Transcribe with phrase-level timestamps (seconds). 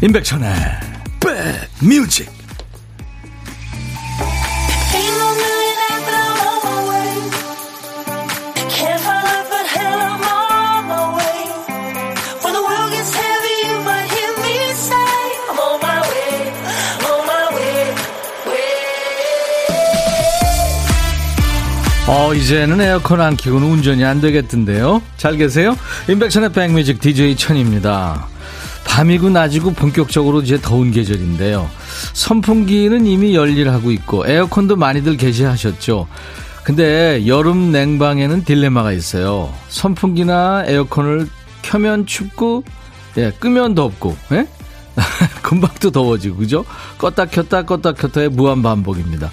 [0.00, 0.52] 임백천의
[1.80, 2.30] 백뮤직
[22.06, 25.02] 어, 이제는 에어컨 안 키고는 운전이 안 되겠던데요.
[25.16, 25.76] 잘 계세요?
[26.08, 28.28] 임백천의 백뮤직 DJ 천입니다.
[28.98, 31.70] 밤이고 낮이고 본격적으로 이제 더운 계절인데요.
[32.14, 36.08] 선풍기는 이미 열일하고 있고 에어컨도 많이들 개시하셨죠.
[36.64, 39.54] 근데 여름 냉방에는 딜레마가 있어요.
[39.68, 41.28] 선풍기나 에어컨을
[41.62, 42.64] 켜면 춥고
[43.18, 44.48] 예, 끄면 덥고 예?
[45.42, 46.64] 금방 또 더워지고 그죠?
[46.98, 49.30] 껐다 켰다 껐다 켰다의 무한 반복입니다.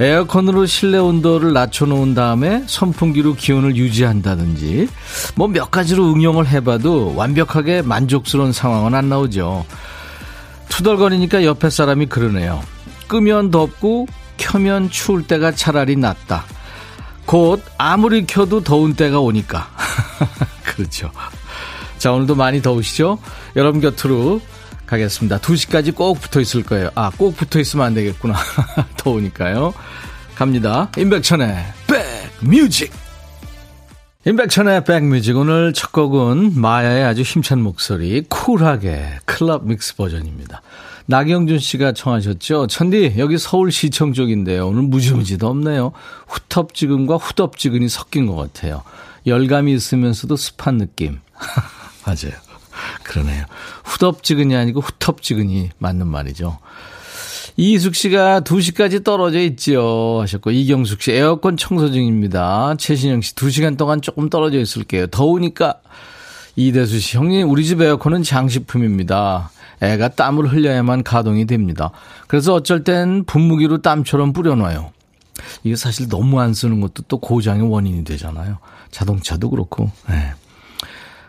[0.00, 4.88] 에어컨으로 실내 온도를 낮춰놓은 다음에 선풍기로 기온을 유지한다든지
[5.36, 9.66] 뭐 몇 가지로 응용을 해봐도 완벽하게 만족스러운 상황은 안 나오죠.
[10.70, 12.62] 투덜거리니까 옆에 사람이 그러네요.
[13.08, 14.06] 끄면 덥고
[14.38, 16.44] 켜면 추울 때가 차라리 낫다.
[17.26, 19.68] 곧 아무리 켜도 더운 때가 오니까.
[20.64, 21.10] 그렇죠.
[21.98, 23.18] 자, 오늘도 많이 더우시죠?
[23.56, 24.40] 여러분 곁으로
[24.90, 25.38] 가겠습니다.
[25.38, 26.90] 2시까지 꼭 붙어 있을 거예요.
[26.96, 28.34] 아, 꼭 붙어 있으면 안 되겠구나.
[28.98, 29.72] 더우니까요.
[30.34, 30.90] 갑니다.
[30.98, 31.64] 임백천의
[32.40, 32.92] 백뮤직.
[34.26, 35.36] 임백천의 백뮤직.
[35.36, 40.60] 오늘 첫 곡은 마야의 아주 힘찬 목소리, 쿨하게 클럽 믹스 버전입니다.
[41.06, 42.66] 나경준 씨가 청하셨죠.
[42.66, 44.68] 천디, 여기 서울 시청 쪽인데요.
[44.68, 45.92] 오늘 무지무지도 없네요.
[46.28, 48.82] 후텁지근과 후덥지근이 섞인 것 같아요.
[49.26, 51.20] 열감이 있으면서도 습한 느낌.
[52.04, 52.49] 맞아요.
[53.02, 53.44] 그러네요.
[53.84, 56.58] 후덥지근이 아니고 후텁지근이 맞는 말이죠.
[57.56, 60.20] 이숙 씨가 2시까지 떨어져 있지요.
[60.20, 62.74] 하셨고, 이경숙 씨, 에어컨 청소 중입니다.
[62.78, 65.08] 최신영 씨, 2시간 동안 조금 떨어져 있을게요.
[65.08, 65.74] 더우니까.
[66.56, 69.50] 이대수 씨, 형님, 우리 집 에어컨은 장식품입니다.
[69.82, 71.90] 애가 땀을 흘려야만 가동이 됩니다.
[72.28, 74.92] 그래서 어쩔 땐 분무기로 땀처럼 뿌려놔요.
[75.64, 78.58] 이게 사실 너무 안 쓰는 것도 또 고장의 원인이 되잖아요.
[78.90, 79.90] 자동차도 그렇고.
[80.08, 80.32] 네.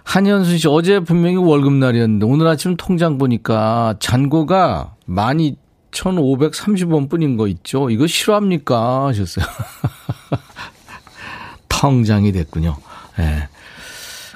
[0.03, 5.55] 한현순 씨, 어제 분명히 월급 날이었는데 오늘 아침 통장 보니까 잔고가 많이
[5.91, 7.89] 1,530원 뿐인 거 있죠?
[7.89, 9.07] 이거 싫어합니까?
[9.07, 9.45] 하셨어요.
[11.67, 12.77] 통장이 됐군요.
[13.19, 13.23] 예.
[13.23, 13.47] 네.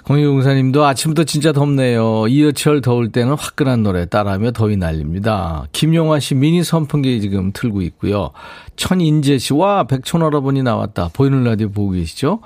[0.06, 2.28] 공유공사님도 아침부터 진짜 덥네요.
[2.28, 5.66] 이어철 더울 때는 화끈한 노래 따라하며 더위 날립니다.
[5.72, 8.30] 김용화 씨 미니 선풍기 지금 틀고 있고요.
[8.76, 11.10] 천인재 씨, 와, 백촌 할아버니 나왔다.
[11.12, 12.40] 보이는 라디오 보고 계시죠?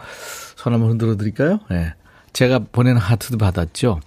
[0.55, 1.59] 손 한번 흔들어 드릴까요?
[1.71, 1.75] 예.
[1.75, 1.93] 네.
[2.33, 3.99] 제가 보낸 하트도 받았죠.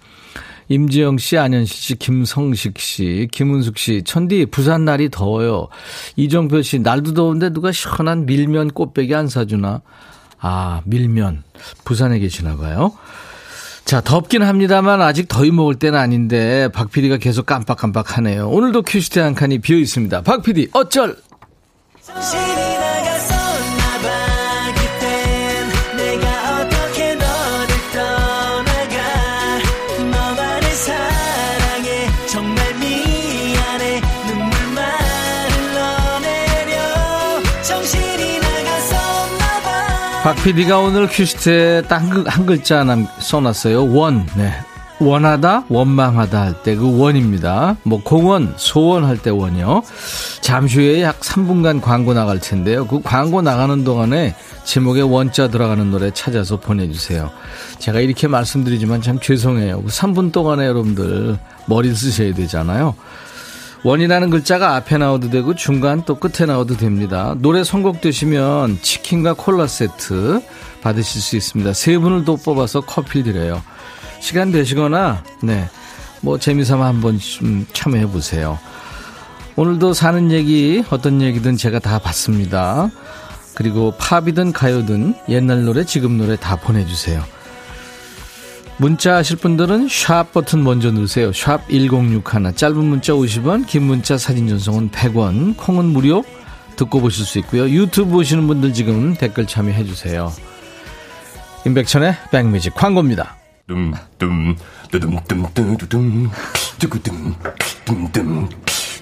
[0.69, 5.67] 임지영 씨, 안현실 씨, 김성식 씨, 김은숙 씨, 천디, 부산 날이 더워요.
[6.15, 9.81] 이정표 씨, 날도 더운데 누가 시원한 밀면 곱빼기 안 사주나?
[10.39, 11.43] 아, 밀면.
[11.85, 12.93] 부산에 계시나 봐요.
[13.85, 18.49] 자, 덥긴 합니다만 아직 더위 먹을 때는 아닌데 박 PD가 계속 깜빡깜빡 하네요.
[18.49, 20.21] 오늘도 큐시트 한 칸이 비어 있습니다.
[20.21, 21.17] 박 PD, 어쩔!
[40.23, 42.85] 박 PD가 오늘 큐시트에 딱 한 글자
[43.19, 43.93] 써놨어요.
[43.93, 44.25] 원.
[44.37, 44.53] 네.
[44.99, 47.75] 원하다, 원망하다 할 때 그 원입니다.
[47.83, 49.81] 뭐 공원, 소원 할 때 원이요.
[50.39, 52.87] 잠시 후에 약 3분간 광고 나갈 텐데요.
[52.87, 54.33] 그 광고 나가는 동안에
[54.63, 57.29] 제목에 원자 들어가는 노래 찾아서 보내주세요.
[57.79, 59.81] 제가 이렇게 말씀드리지만 참 죄송해요.
[59.81, 62.95] 그 3분 동안에 여러분들 머리 쓰셔야 되잖아요.
[63.83, 67.35] 원이라는 글자가 앞에 나와도 되고 중간 또 끝에 나와도 됩니다.
[67.39, 70.41] 노래 선곡되시면 치킨과 콜라 세트
[70.81, 71.73] 받으실 수 있습니다.
[71.73, 73.61] 세 분을 또 뽑아서 커피 드려요.
[74.21, 75.69] 시간 되시거나 네.
[76.21, 78.57] 뭐 재미삼아 한번 좀 참여해 보세요.
[79.57, 82.89] 오늘도 사는 얘기 어떤 얘기든 제가 다 받습니다.
[83.53, 87.21] 그리고 팝이든 가요든 옛날 노래 지금 노래 다 보내주세요.
[88.83, 91.31] 문자 하실 분들은 샵 버튼 먼저 누르세요.
[91.31, 92.53] 샵 1061.
[92.53, 96.25] 짧은 문자 50원, 긴 문자 사진 전송은 100원, 콩은 무료
[96.75, 97.69] 듣고 보실 수 있고요.
[97.69, 100.33] 유튜브 보시는 분들 지금 댓글 참여해 주세요.
[101.65, 103.37] 임백천의 백뮤직 광고입니다.
[103.69, 104.57] 둠둠
[104.91, 106.29] 뚜둠뚜둠뚜둠
[106.77, 107.35] 뚜구둠
[107.85, 108.49] 둠둠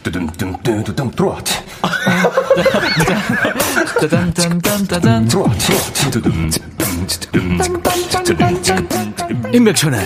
[0.04, 1.40] 뚜둠뚜둠뚜둠 들어와
[4.00, 5.50] 짜잔짠짠짠짠 들어와
[9.54, 10.00] 임백천의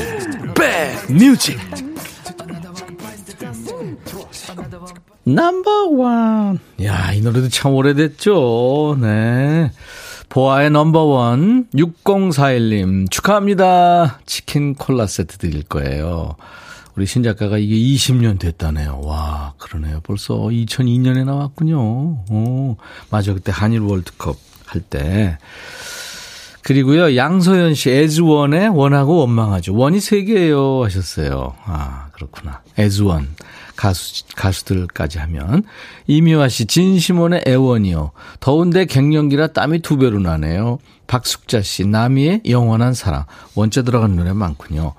[0.56, 1.60] 백뮤직
[5.24, 9.72] 넘버원 야이 노래도 참 오래됐죠 네
[10.30, 16.36] 보아의 넘버원 6041님 축하합니다 치킨 콜라 세트 드릴 거예요
[16.96, 19.02] 우리 신작가가 이게 20년 됐다네요.
[19.04, 20.00] 와, 그러네요.
[20.02, 21.78] 벌써 2002년에 나왔군요.
[21.78, 22.78] 오,
[23.10, 23.34] 맞아.
[23.34, 25.38] 그때 한일 월드컵 할 때.
[26.66, 29.76] 그리고요, 양소연 씨, 에즈원의 원하고 원망하죠.
[29.76, 31.54] 원이 세 개예요 하셨어요.
[31.64, 32.64] 아, 그렇구나.
[32.80, 33.36] 에즈원.
[33.76, 35.62] 가수, 가수들까지 하면.
[36.08, 38.14] 이미화 씨, 진시몬의 애원이요.
[38.40, 40.80] 더운데 갱년기라 땀이 두 배로 나네요.
[41.06, 43.26] 박숙자 씨, 나미의 영원한 사랑.
[43.54, 44.96] 원자 들어간 노래 많군요.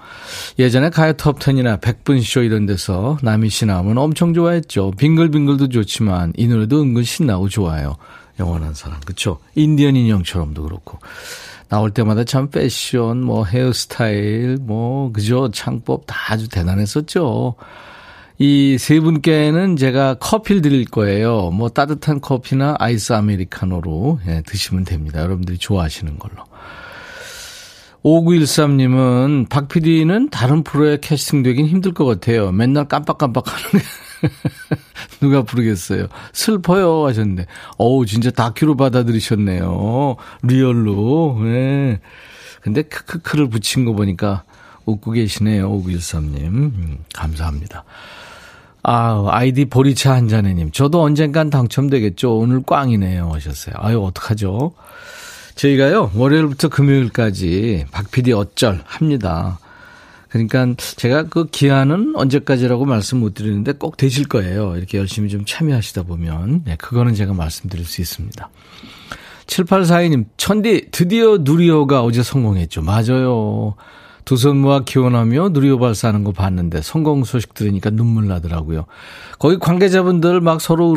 [0.60, 4.92] 예전에 가요 톱10이나 백분쇼 이런 데서 나미 씨 나오면 엄청 좋아했죠.
[4.92, 7.96] 빙글빙글도 좋지만 이 노래도 은근 신나고 좋아요.
[8.38, 9.00] 영원한 사랑.
[9.04, 9.38] 그쵸?
[9.56, 10.98] 인디언 인형처럼도 그렇고.
[11.68, 15.50] 나올 때마다 참 패션, 뭐 헤어스타일, 뭐, 그죠?
[15.50, 17.54] 창법 다 아주 대단했었죠.
[18.38, 21.50] 이 세 분께는 제가 커피를 드릴 거예요.
[21.50, 25.20] 뭐 따뜻한 커피나 아이스 아메리카노로 예, 드시면 됩니다.
[25.22, 26.44] 여러분들이 좋아하시는 걸로.
[28.04, 32.52] 5913님은 박 PD는 다른 프로에 캐스팅되긴 힘들 것 같아요.
[32.52, 33.78] 맨날 깜빡깜빡 하는 게.
[35.20, 36.08] 누가 부르겠어요.
[36.32, 37.46] 슬퍼요 하셨는데.
[37.78, 40.16] 어우, 진짜 다큐로 받아들이셨네요.
[40.42, 41.40] real로.
[41.42, 42.00] 네.
[42.60, 44.42] 근데 크크크를 붙인 거 보니까
[44.86, 45.70] 웃고 계시네요.
[45.70, 46.46] 5913님.
[46.46, 47.84] 음, 감사합니다.
[48.82, 50.70] 아, 아이디 보리차 한잔해님.
[50.70, 52.38] 저도 언젠간 당첨되겠죠.
[52.38, 53.30] 오늘 꽝이네요.
[53.32, 53.74] 하셨어요.
[53.78, 54.74] 아유, 어떡하죠?
[55.56, 59.58] 저희가요, 월요일부터 금요일까지 박PD 어쩔 합니다.
[60.36, 64.76] 그러니까 제가 그 기한은 언제까지라고 말씀 못 드리는데 꼭 되실 거예요.
[64.76, 66.62] 이렇게 열심히 좀 참여하시다 보면.
[66.64, 68.50] 네, 그거는 제가 말씀드릴 수 있습니다.
[69.46, 72.82] 7842님, 천디, 드디어 누리호가 어제 성공했죠.
[72.82, 73.74] 맞아요.
[74.24, 78.86] 두 손 모아 기원하며 누리호 발사하는 거 봤는데 성공 소식 들으니까 눈물 나더라고요.
[79.38, 80.96] 거기 관계자분들 막 서로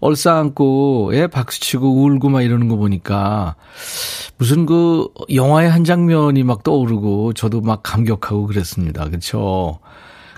[0.00, 3.56] 얼싸안고 예 박수 치고 울고 막 이러는 거 보니까
[4.38, 9.04] 무슨 그 영화의 한 장면이 막 떠오르고 저도 막 감격하고 그랬습니다.
[9.04, 9.80] 그렇죠?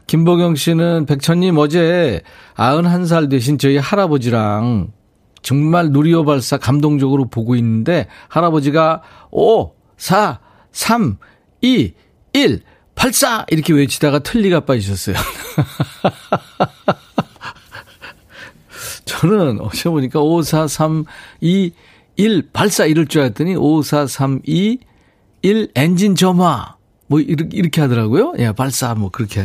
[0.06, 2.23] 김보경 씨는 백천님 어제
[2.56, 4.93] 91살 되신 저희 할아버지랑
[5.43, 10.41] 정말 누리호 발사 감동적으로 보고 있는데 할아버지가 5, 4,
[10.73, 11.19] 3,
[11.61, 11.93] 2,
[12.33, 12.61] 1,
[12.94, 13.47] 84!
[13.51, 15.15] 이렇게 외치다가 틀리가 빠지셨어요.
[19.08, 21.05] 저는 어제 보니까 5, 4, 3,
[21.40, 21.72] 2,
[22.16, 24.78] 1, 발사 이럴 줄 알았더니 5, 4, 3, 2,
[25.43, 26.76] 1, 엔진 점화.
[27.06, 28.34] 뭐, 이렇게, 이렇게 하더라고요.
[28.38, 29.43] 예, 발사, 뭐, 그렇게.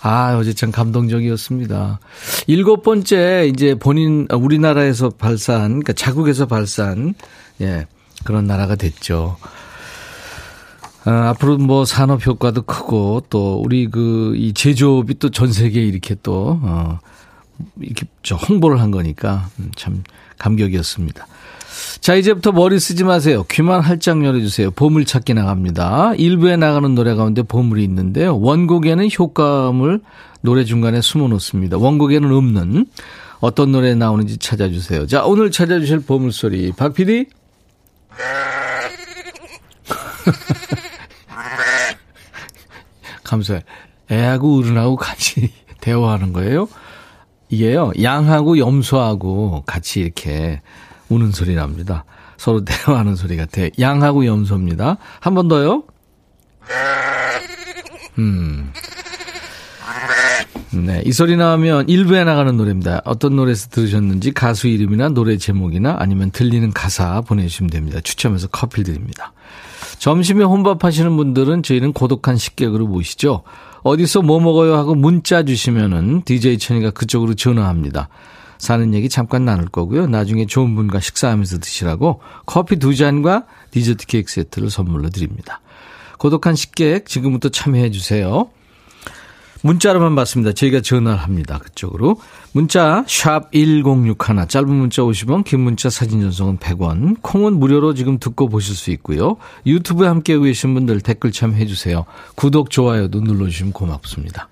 [0.00, 2.00] 아, 어제 참 감동적이었습니다.
[2.46, 7.14] 일곱 번째, 이제 본인, 우리나라에서 발사한, 그러니까 자국에서 발사한,
[7.60, 7.86] 예,
[8.24, 9.36] 그런 나라가 됐죠.
[11.06, 16.16] 어, 앞으로 뭐 산업 효과도 크고 또 우리 그 이 제조업이 또 전 세계에 이렇게
[16.22, 16.98] 또 어,
[17.80, 20.02] 이렇게 저 홍보를 한 거니까 음, 참
[20.38, 21.26] 감격이었습니다.
[22.00, 23.44] 자, 이제부터 머리 쓰지 마세요.
[23.50, 24.70] 귀만 활짝 열어주세요.
[24.70, 26.14] 보물찾기 나갑니다.
[26.16, 28.38] 일부에 나가는 노래 가운데 보물이 있는데요.
[28.38, 30.00] 원곡에는 효과음을
[30.40, 31.78] 노래 중간에 숨어 놓습니다.
[31.78, 32.86] 원곡에는 없는
[33.40, 35.06] 어떤 노래 나오는지 찾아주세요.
[35.06, 36.72] 자, 오늘 찾아주실 보물소리.
[36.76, 37.26] 박 PD?
[43.24, 43.62] 감사해.
[44.10, 46.68] 애하고 어른하고 같이 대화하는 거예요.
[47.48, 50.60] 이게요, 양하고 염소하고 같이 이렇게
[51.08, 52.04] 우는 소리 납니다.
[52.36, 53.62] 서로 대화하는 소리 같아.
[53.78, 54.96] 양하고 염소입니다.
[55.20, 55.84] 한 번 더요.
[58.18, 58.72] 음.
[60.72, 61.02] 네.
[61.06, 63.00] 이 소리 나오면 일부에 나가는 노래입니다.
[63.04, 68.00] 어떤 노래에서 들으셨는지 가수 이름이나 노래 제목이나 아니면 들리는 가사 보내주시면 됩니다.
[68.02, 69.32] 추첨해서 커피 드립니다.
[69.98, 73.42] 점심에 혼밥 하시는 분들은 저희는 고독한 식객으로 모시죠.
[73.86, 78.08] 어디서 뭐 먹어요 하고 문자 주시면은 DJ 천이가 그쪽으로 전화합니다.
[78.58, 80.08] 사는 얘기 잠깐 나눌 거고요.
[80.08, 85.60] 나중에 좋은 분과 식사하면서 드시라고 커피 두 잔과 디저트 케이크 세트를 선물로 드립니다.
[86.18, 88.50] 고독한 식객 지금부터 참여해 주세요.
[89.66, 90.52] 문자로만 받습니다.
[90.52, 91.58] 저희가 전화를 합니다.
[91.58, 92.16] 그쪽으로.
[92.52, 94.14] 문자 1061,
[94.48, 97.16] 짧은 문자 50원, 긴 문자 사진 전송은 100원.
[97.20, 99.36] 콩은 무료로 지금 듣고 보실 수 있고요.
[99.66, 102.04] 유튜브에 함께 계신 분들 댓글 참여해 주세요.
[102.36, 104.48] 구독, 좋아요도 눌러주시면 고맙습니다.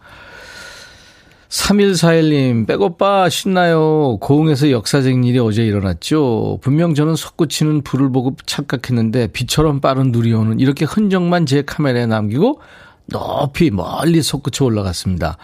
[1.48, 4.18] 3141님, 백오빠 신나요.
[4.20, 6.58] 고흥에서 역사적인 일이 어제 일어났죠.
[6.60, 12.60] 분명 저는 솟구치는 불을 보고 착각했는데 비처럼 빠른 누리호는 이렇게 흔적만 제 카메라에 남기고
[13.06, 15.36] 높이 멀리 솟구쳐 올라갔습니다.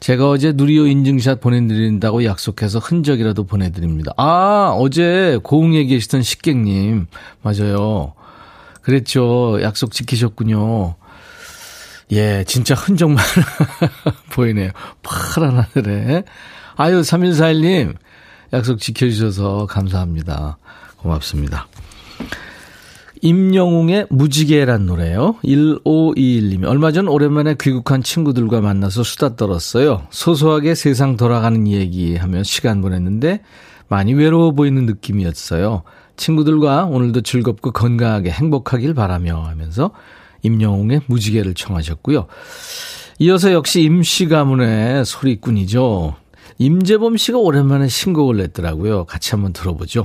[0.00, 4.12] 제가 어제 누리호 인증샷 보내드린다고 약속해서 흔적이라도 보내드립니다.
[4.16, 7.06] 아, 어제 고흥에 계시던 식객님.
[7.42, 8.14] 맞아요.
[8.82, 9.58] 그랬죠.
[9.62, 10.94] 약속 지키셨군요.
[12.12, 13.24] 예, 진짜 흔적만
[14.32, 14.70] 보이네요.
[15.02, 16.24] 파란 하늘에.
[16.76, 17.94] 아유, 3141님.
[18.52, 20.58] 약속 지켜주셔서 감사합니다.
[20.96, 21.68] 고맙습니다.
[23.22, 25.36] 임영웅의 무지개란 노래요.
[25.44, 30.02] 1521님이 얼마 전 오랜만에 귀국한 친구들과 만나서 수다 떨었어요.
[30.10, 33.42] 소소하게 세상 돌아가는 얘기하며 시간 보냈는데
[33.88, 35.82] 많이 외로워 보이는 느낌이었어요.
[36.16, 39.90] 친구들과 오늘도 즐겁고 건강하게 행복하길 바라며 하면서
[40.42, 42.26] 임영웅의 무지개를 청하셨고요.
[43.18, 46.14] 이어서 역시 임씨 가문의 소리꾼이죠.
[46.58, 49.04] 임재범 씨가 오랜만에 신곡을 냈더라고요.
[49.04, 50.04] 같이 한번 들어보죠.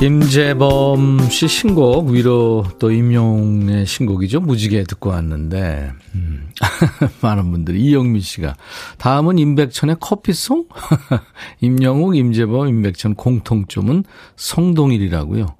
[0.00, 4.38] 임재범 씨 신곡 위로 또 임용의 신곡이죠.
[4.38, 6.50] 무지개 듣고 왔는데 음.
[7.20, 7.80] 많은 분들이.
[7.80, 8.54] 이영미 씨가.
[8.98, 10.68] 다음은 임백천의 커피송?
[11.60, 14.04] 임영웅 임재범 임백천 공통점은
[14.36, 15.56] 성동일이라고요.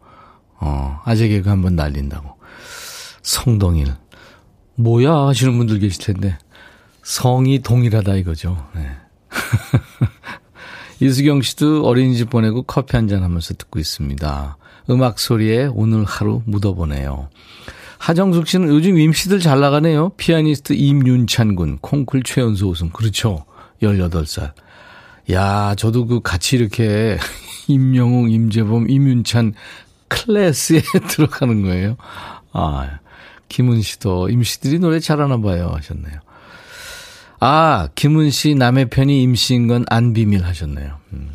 [0.61, 2.37] 어 아재 개그 한번 날린다고.
[3.23, 3.93] 성동일.
[4.77, 6.39] 뭐야 하시는 분들 계실 텐데.
[7.03, 8.69] 성이 동일하다 이거죠.
[8.77, 8.89] 네.
[11.01, 14.57] 이수경 씨도 어린이집 보내고 커피 한잔 하면서 듣고 있습니다.
[14.91, 17.29] 음악 소리에 오늘 하루 묻어보네요.
[17.99, 20.11] 하정숙 씨는 요즘 임씨들 잘 나가네요.
[20.17, 22.91] 피아니스트 임윤찬 군, 콩쿨 최연소 우승.
[22.91, 23.45] 그렇죠.
[23.83, 24.53] 18살.
[25.33, 27.19] 야, 저도 그 같이 이렇게
[27.69, 29.55] 임영웅, 임재범, 임윤찬
[30.09, 31.97] 클래스에 들어가는 거예요.
[32.53, 32.99] 아,
[33.49, 36.21] 김은 씨도 임씨들이 노래 잘하나 봐요 하셨네요.
[37.41, 40.97] 아, 김은 씨 남의 편이 임시인 건 안 비밀 하셨네요.
[41.13, 41.31] 음.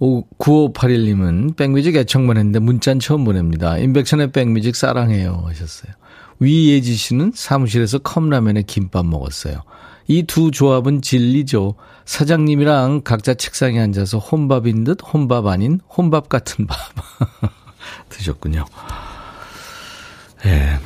[0.00, 3.76] 9581님은 백뮤직 애청만 했는데 문자는 처음 보냅니다.
[3.76, 5.92] 임백천의 백뮤직 사랑해요 하셨어요.
[6.38, 9.62] 위예지 씨는 사무실에서 컵라면에 김밥 먹었어요.
[10.08, 11.74] 이 두 조합은 진리죠.
[12.06, 16.76] 사장님이랑 각자 책상에 앉아서 혼밥인 듯 혼밥 아닌 혼밥 같은 밥
[18.08, 18.64] 드셨군요.
[20.46, 20.48] 예.
[20.50, 20.78] 네.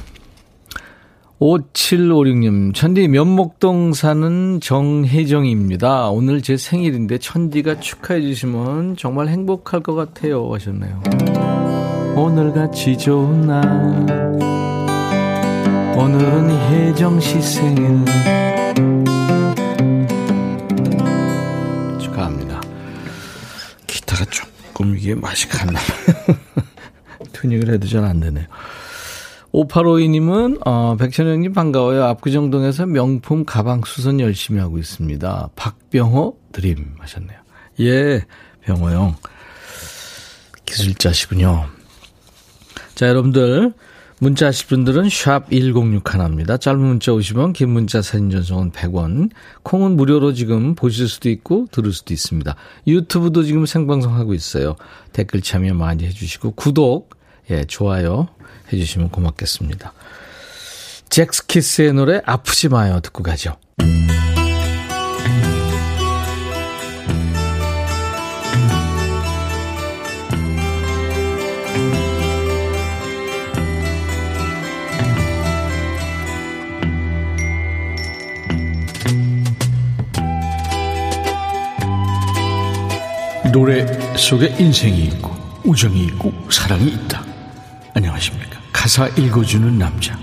[1.41, 6.09] 5756님, 천디 면목동 사는 정혜정입니다.
[6.11, 10.49] 오늘 제 생일인데 천디가 축하해 주시면 정말 행복할 것 같아요.
[10.55, 11.03] 하셨네요.
[12.17, 13.63] 오늘같이 좋은 날,
[15.99, 18.05] 오늘은 혜정 씨 생일.
[21.99, 22.61] 축하합니다.
[23.89, 25.81] 기타가 조금 이게 맛이 갔나.
[27.33, 28.47] 튜닝을 해도 잘 안 되네요.
[29.55, 32.05] 5852님은, 어, 백천영님 반가워요.
[32.05, 35.51] 압구정동에서 명품 가방 수선 열심히 하고 있습니다.
[35.55, 37.39] 박병호 드림 하셨네요.
[37.81, 38.25] 예,
[38.63, 39.15] 병호 형.
[40.67, 41.67] 기술자시군요.
[42.97, 43.73] 자, 여러분들.
[44.21, 46.61] 문자 하실 분들은 샵 1061입니다.
[46.61, 49.31] 짧은 문자 50원, 긴 문자 사진 전송은 100원.
[49.65, 52.57] 콩은 무료로 지금 보실 수도 있고 들을 수도 있습니다.
[52.87, 54.77] 유튜브도 지금 생방송하고 있어요.
[55.13, 57.11] 댓글 참여 많이 해주시고 구독,
[57.51, 58.29] 예, 좋아요
[58.75, 59.93] 해주시면 고맙겠습니다.
[61.09, 63.57] 잭스키스의 노래 아프지 마요 듣고 가죠.
[83.53, 85.31] 노래 속에 인생이 있고
[85.65, 87.25] 우정이 있고 사랑이 있다.
[87.95, 88.54] 안녕하십니까.
[88.85, 90.15] 가사 읽어주는 남자.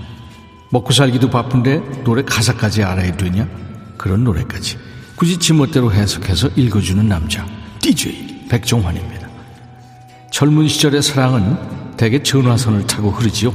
[0.70, 3.48] 먹고 살기도 바쁜데 노래 가사까지 알아야 되냐?
[3.98, 4.78] 그런 노래까지.
[5.16, 7.44] 굳이 지멋대로 해석해서 읽어주는 남자.
[7.80, 9.26] DJ 백종환입니다.
[10.30, 13.52] 젊은 시절의 사랑은 대개 전화선을 타고 흐르지요.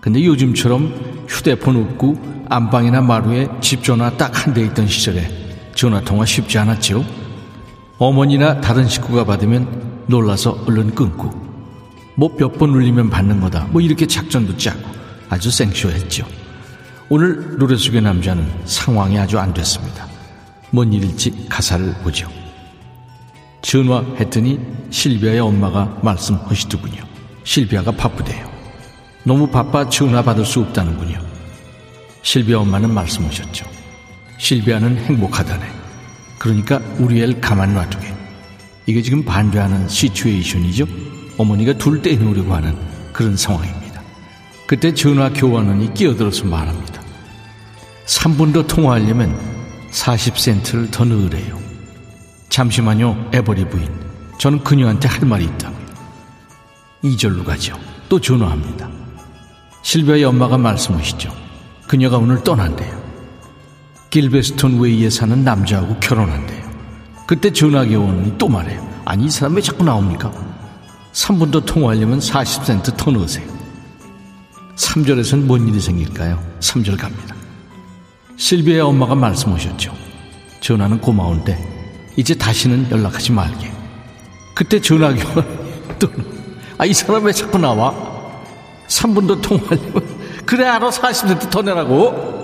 [0.00, 5.30] 근데 요즘처럼 휴대폰 없고 안방이나 마루에 집 전화 딱 한 대 있던 시절에
[5.76, 7.04] 전화 통화 쉽지 않았죠.
[7.98, 11.45] 어머니나 다른 식구가 받으면 놀라서 얼른 끊고
[12.16, 13.64] 뭐 몇 번 울리면 받는 거다.
[13.70, 14.80] 뭐 이렇게 작전도 짜고
[15.28, 16.26] 아주 생쇼했죠.
[17.08, 20.06] 오늘 노래 속의 남자는 상황이 아주 안 됐습니다.
[20.70, 22.28] 뭔 일일지 가사를 보죠.
[23.62, 24.58] 전화했더니
[24.90, 27.04] 실비아의 엄마가 말씀하시더군요.
[27.44, 28.50] 실비아가 바쁘대요.
[29.24, 31.20] 너무 바빠 전화 받을 수 없다는군요.
[32.22, 33.66] 실비아 엄마는 말씀하셨죠.
[34.38, 35.64] 실비아는 행복하다네.
[36.38, 38.14] 그러니까 우리 애를 가만 놔두게.
[38.86, 40.86] 이게 지금 반대하는 시츄에이션이죠.
[41.38, 42.76] 어머니가 둘 떼놓으려고 하는
[43.12, 44.02] 그런 상황입니다.
[44.66, 47.00] 그때 전화 교환원이 끼어들어서 말합니다.
[48.06, 49.38] 3분 더 통화하려면
[49.90, 51.58] 40센트를 더 넣으래요.
[52.48, 53.88] 잠시만요, 에버리 부인.
[54.38, 55.86] 저는 그녀한테 할 말이 있다고요.
[57.04, 57.78] 2절로 가죠.
[58.08, 58.88] 또 전화합니다.
[59.82, 61.30] 실비아의 엄마가 말씀하시죠.
[61.86, 63.06] 그녀가 오늘 떠난대요.
[64.10, 66.66] 길베스톤 웨이에 사는 남자하고 결혼한대요.
[67.26, 68.86] 그때 전화기 오더니 또 말해요.
[69.04, 70.32] 아니 이 사람 왜 자꾸 나옵니까?
[71.16, 73.46] 3분 더 통화하려면 40센트 더 넣으세요.
[74.76, 76.38] 3절에선 뭔 일이 생길까요?
[76.60, 77.34] 3절 갑니다.
[78.36, 79.94] 실비의 엄마가 말씀하셨죠.
[80.60, 81.58] 전화는 고마운데
[82.16, 83.72] 이제 다시는 연락하지 말게.
[84.54, 85.22] 그때 전화기
[85.98, 86.08] 또
[86.76, 87.94] 아, 이 사람 왜 자꾸 나와?
[88.86, 92.36] 3분 더 통화하려면 그래 알아 40센트 더 내라고.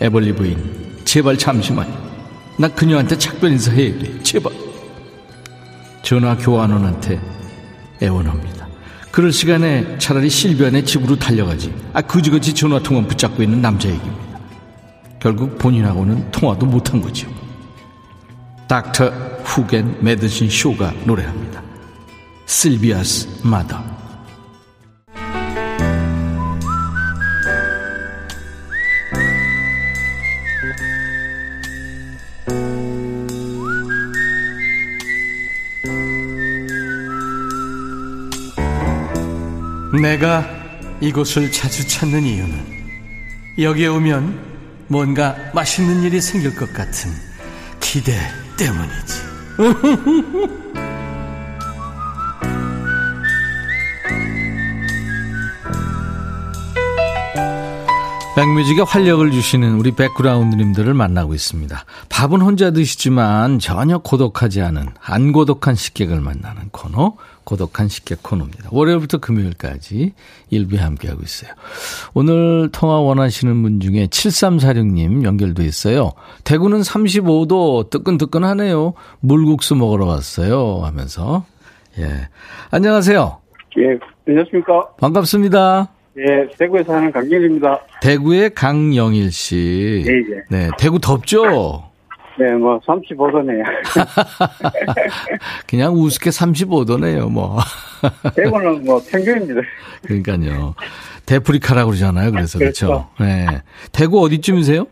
[0.00, 2.08] 에벌리 부인 제발 잠시만요.
[2.58, 4.22] 나 그녀한테 작별 인사해야 돼.
[4.24, 4.52] 제발.
[6.02, 7.37] 전화 교환원한테
[8.02, 8.68] 애원합니다.
[9.10, 11.74] 그럴 시간에 차라리 실비안의 집으로 달려가지.
[11.92, 14.38] 아, 그지그지 전화통화 붙잡고 있는 남자 얘기입니다.
[15.20, 17.28] 결국 본인하고는 통화도 못한 거죠.
[18.68, 19.08] 닥터
[19.42, 21.62] 후겐 메드신 쇼가 노래합니다.
[22.46, 23.82] 실비아스 마더.
[40.00, 40.46] 내가
[41.00, 42.78] 이곳을 자주 찾는 이유는
[43.58, 47.10] 여기에 오면 뭔가 맛있는 일이 생길 것 같은
[47.80, 48.12] 기대
[48.56, 49.28] 때문이지.
[58.38, 61.84] 백뮤직에 활력을 주시는 우리 백그라운드님들을 만나고 있습니다.
[62.08, 67.16] 밥은 혼자 드시지만 전혀 고독하지 않은 안 고독한 식객을 만나는 코너
[67.48, 68.68] 고독한 식객 코너입니다.
[68.72, 70.12] 월요일부터 금요일까지
[70.50, 71.50] 일부에 함께하고 있어요.
[72.12, 76.10] 오늘 통화 원하시는 분 중에 7346님 연결돼 있어요.
[76.44, 78.92] 대구는 35도 뜨끈뜨끈하네요.
[79.20, 81.46] 물국수 먹으러 왔어요 하면서
[81.98, 82.28] 예
[82.70, 83.38] 안녕하세요.
[83.78, 84.90] 예, 안녕하십니까.
[85.00, 85.88] 반갑습니다.
[86.18, 87.80] 예, 대구에 사는 강길입니다.
[88.02, 90.04] 대구의 강영일 씨.
[90.06, 90.42] 예, 예.
[90.50, 91.84] 네, 대구 덥죠?
[92.38, 93.64] 네, 뭐, 35도네요.
[95.66, 97.58] 그냥 우습게 35도네요, 뭐.
[98.36, 99.60] 대구는 뭐, 평균입니다.
[100.02, 100.74] 그러니까요.
[101.26, 102.30] 대프리카라고 그러잖아요.
[102.30, 102.86] 그래서 그렇죠.
[102.86, 103.08] 그렇죠.
[103.20, 103.46] 네.
[103.92, 104.86] 대구 어디쯤이세요?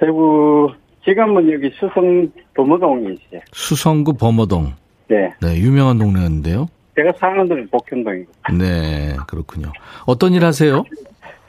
[0.00, 0.70] 대구,
[1.04, 3.40] 지금은 여기 수성 있어요.
[3.52, 4.72] 수성구 범어동.
[5.08, 5.32] 네.
[5.40, 6.68] 네, 유명한 동네인데요.
[6.96, 8.30] 제가 사는 데는 복현동이고.
[8.58, 9.72] 네, 그렇군요.
[10.06, 10.84] 어떤 일 하세요?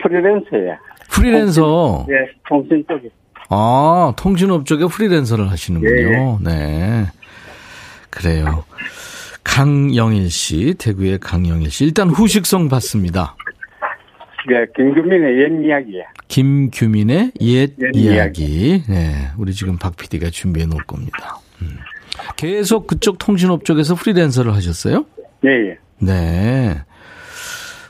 [0.01, 0.75] 프리랜서예요.
[1.11, 2.05] 프리랜서.
[2.09, 3.09] 예, 통신 쪽에.
[3.49, 6.39] 아, 통신업 쪽에 프리랜서를 하시는군요.
[6.41, 7.05] 네.
[8.09, 8.63] 그래요.
[9.43, 11.85] 강영일 씨, 대구의 강영일 씨.
[11.85, 13.35] 일단 후식성 받습니다.
[14.51, 16.03] 예, 김규민의 옛 이야기예요.
[16.27, 18.83] 김규민의 옛, 옛 이야기.
[18.87, 19.27] 네.
[19.37, 21.39] 우리 지금 박 PD가 준비해 놓을 겁니다.
[21.61, 21.77] 음.
[22.37, 25.05] 계속 그쪽 통신업 쪽에서 프리랜서를 하셨어요?
[25.45, 25.77] 예, 예.
[25.99, 26.75] 네.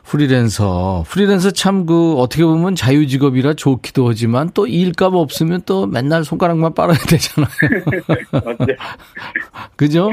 [0.05, 1.03] 프리랜서.
[1.07, 6.97] 프리랜서 참 그 어떻게 보면 자유직업이라 좋기도 하지만 또 일감 없으면 또 맨날 손가락만 빨아야
[6.97, 7.49] 되잖아요.
[9.75, 10.11] 그죠?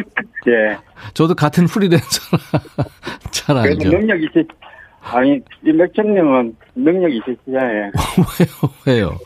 [0.49, 0.77] 예.
[1.15, 2.43] 저도 같은 프리랜서라
[3.31, 3.91] 잘 그래도 알죠.
[3.91, 4.45] 능력 있으,
[5.03, 7.91] 아니, 이 맥천님은 능력 있으시잖아요.
[8.87, 8.99] 왜요?
[8.99, 9.19] 왜요?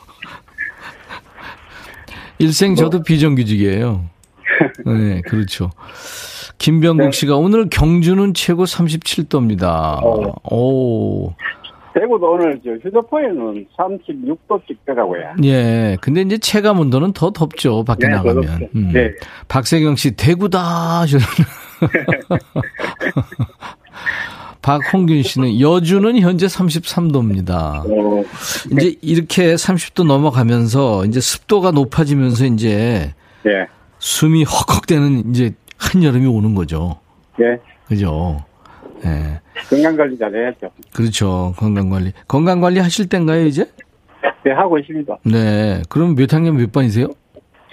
[2.38, 4.04] 일생 저도 비정규직이에요.
[4.86, 5.70] 네, 그렇죠.
[6.58, 10.00] 김병국 씨가 오늘 경주는 최고 37도입니다.
[10.02, 10.34] 어.
[10.54, 11.32] 오.
[11.94, 15.36] 대구도 오늘 저 휴대폰에는 36도 찍더라고요.
[15.44, 15.96] 예.
[16.02, 17.84] 근데 이제 체감 온도는 더 덥죠.
[17.84, 18.68] 밖에 네, 더 나가면.
[18.74, 18.90] 음.
[18.92, 19.12] 네.
[19.48, 21.04] 박세경 씨, 대구다.
[24.60, 27.84] 박홍균 씨는 여주는 현재 33도입니다.
[27.86, 28.24] 어,
[28.72, 33.14] 이제 이렇게 30도 넘어가면서 이제 습도가 높아지면서 이제
[33.46, 33.66] 예.
[34.00, 36.98] 숨이 헉헉대는 이제 한여름이 오는 거죠.
[37.40, 37.58] 예.
[37.86, 38.44] 그죠?
[39.04, 39.40] 예.
[39.68, 40.70] 건강 관리 잘 해야죠.
[40.94, 41.54] 그렇죠.
[41.56, 42.12] 건강 관리.
[42.28, 43.70] 건강 관리 하실 땐가요, 이제?
[44.44, 45.16] 네, 하고 있습니다.
[45.24, 45.82] 네.
[45.88, 47.08] 그럼 몇 학년 몇 반이세요?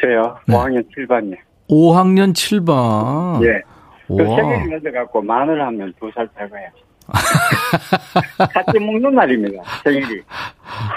[0.02, 0.56] 저요, 네.
[0.56, 1.38] 5학년 7반이요.
[1.70, 3.44] 5학년 7반.
[3.46, 3.62] 예.
[4.08, 4.36] 그 와.
[4.36, 6.62] 생일이 늦어갖고 마늘 하면 두살 빼고요.
[8.54, 10.22] 같이 먹는 날입니다, 생일이.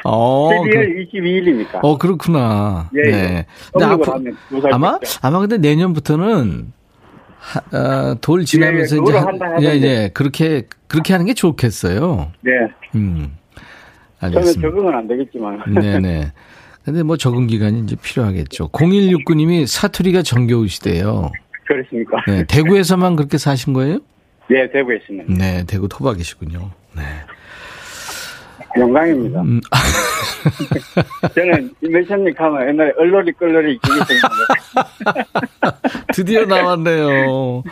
[0.05, 1.81] 어, 그, 12월 22일이니까.
[1.83, 2.91] 어, 그렇구나.
[2.95, 3.11] 예, 예.
[3.11, 3.47] 네.
[3.73, 4.99] 근데 음력으로 앞으로, 아마.
[5.23, 6.73] 아마 근데 내년부터는
[7.47, 9.67] 하, 어, 돌 지나면서 예, 이제, 한- 예.
[9.83, 12.33] 예, 그렇게, 그렇게 하는 게 좋겠어요.
[12.41, 12.51] 네.
[12.97, 13.37] 음.
[14.21, 14.61] 저는 알겠습니다.
[14.71, 15.63] 적응은 안 되겠지만.
[15.75, 16.33] 네네.
[16.85, 18.69] 근데 뭐 적응 기간이 이제 필요하겠죠.
[18.69, 21.31] 0169님이 사투리가 정겨우시대요.
[21.67, 22.19] 그렇습니까?
[22.29, 23.99] 네, 대구에서만 그렇게 사신 거예요?
[24.51, 25.35] 예, 대구에 있습니다.
[25.35, 26.71] 네, 대구 토박이시군요.
[26.97, 27.03] 네.
[28.79, 29.41] 영광입니다.
[29.43, 29.61] 음,
[31.35, 32.93] 저는 이메션님 가면 옛날에
[33.83, 35.25] 기계 생겼는데
[36.15, 37.63] 드디어 나왔네요.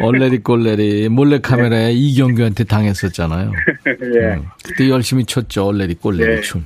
[0.00, 1.92] 얼레리 꼴레리 몰래 카메라에 네.
[1.92, 3.52] 이경규한테 당했었잖아요.
[3.86, 4.34] 예.
[4.34, 5.66] 음, 그때 열심히 췄죠.
[5.66, 6.40] 얼레리 꼴레리 네.
[6.42, 6.64] 춤.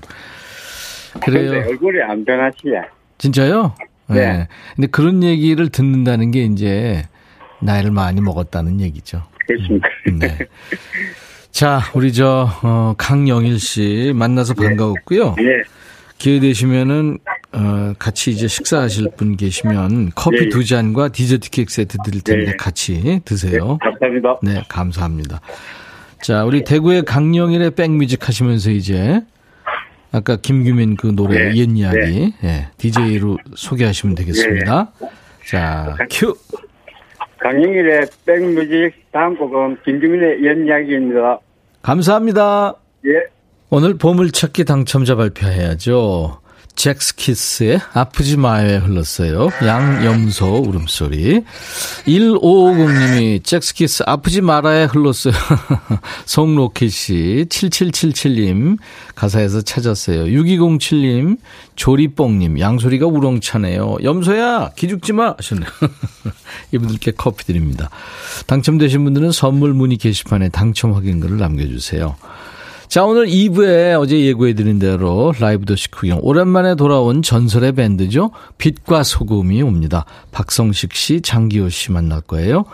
[1.22, 1.52] 그래요.
[1.68, 2.82] 얼굴이 안 변하시야.
[3.18, 3.74] 진짜요?
[4.08, 4.48] 네.
[4.74, 7.04] 근데 그런 얘기를 듣는다는 게 이제
[7.60, 9.22] 나이를 많이 먹었다는 얘기죠.
[9.46, 9.88] 그렇습니까?
[10.18, 10.38] 네.
[11.54, 15.36] 자, 우리 저, 어, 강영일 씨 만나서 반가웠고요.
[15.38, 15.62] 예.
[16.18, 17.18] 기회 되시면은,
[17.52, 20.48] 어, 같이 이제 식사하실 분 계시면 커피 예, 예.
[20.48, 22.56] 두 잔과 디저트 케이크 세트 드릴 텐데 예.
[22.56, 23.78] 같이 드세요.
[23.80, 24.40] 감사합니다.
[24.42, 25.40] 네, 감사합니다.
[26.20, 29.22] 자, 우리 대구의 강영일의 백뮤직 하시면서 이제
[30.10, 34.90] 아까 김규민 그 노래 네, 옛 이야기 예, DJ로 소개하시면 되겠습니다.
[35.46, 36.34] 자, 큐.
[37.38, 41.38] 강영일의 백뮤직 다음 곡은 김규민의 옛 이야기입니다.
[41.84, 42.76] 감사합니다.
[43.04, 43.10] 예.
[43.68, 46.40] 오늘 보물찾기 당첨자 발표해야죠.
[46.76, 49.48] 잭스키스의 아프지 마요에 흘렀어요.
[49.64, 51.44] 양염소 울음소리.
[52.06, 55.34] 1550님이 잭스키스 아프지 말아에 흘렀어요.
[56.26, 57.46] 송로키 씨.
[57.48, 58.78] 7777님
[59.14, 60.24] 가사에서 찾았어요.
[60.24, 61.38] 6207님
[61.76, 63.98] 조리뽕님 양소리가 우렁차네요.
[64.02, 65.68] 염소야 기죽지 마 하셨네요.
[66.72, 67.90] 이분들께 커피 드립니다.
[68.46, 72.16] 당첨되신 분들은 선물 문의 게시판에 당첨 확인글을 남겨주세요.
[72.88, 76.18] 자, 오늘 2부에 어제 예고해드린 대로 라이브 도시 구경.
[76.22, 78.30] 오랜만에 돌아온 전설의 밴드죠.
[78.58, 80.04] 빛과 소금이 옵니다.
[80.32, 82.64] 박성식 씨, 장기호 씨 만날 거예요.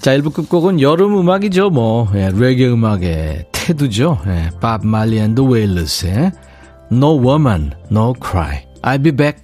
[0.00, 1.70] 자, 1부 끝곡은 여름 음악이죠.
[1.70, 4.20] 뭐, 예, 레게 음악의 대부죠.
[4.26, 6.32] 예, Bob Marley and Wailers의
[6.92, 8.64] No Woman, No Cry.
[8.82, 9.42] I'll be back.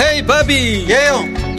[0.00, 1.39] Hey 바비 예영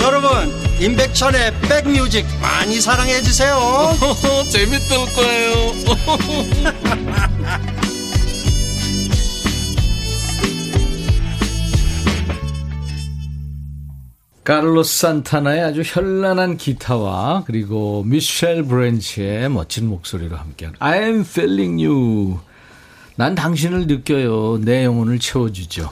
[0.00, 0.30] 여러분
[0.80, 3.56] 임백천의 백뮤직 많이 사랑해 주세요.
[4.50, 5.54] 재밌을 거예요.
[14.44, 22.40] 카를로스 산타나의 아주 현란한 기타와 그리고 미셸 브랜치의 멋진 목소리로 함께하는 I'm feeling you.
[23.16, 24.58] 난 당신을 느껴요.
[24.60, 25.90] 내 영혼을 채워주죠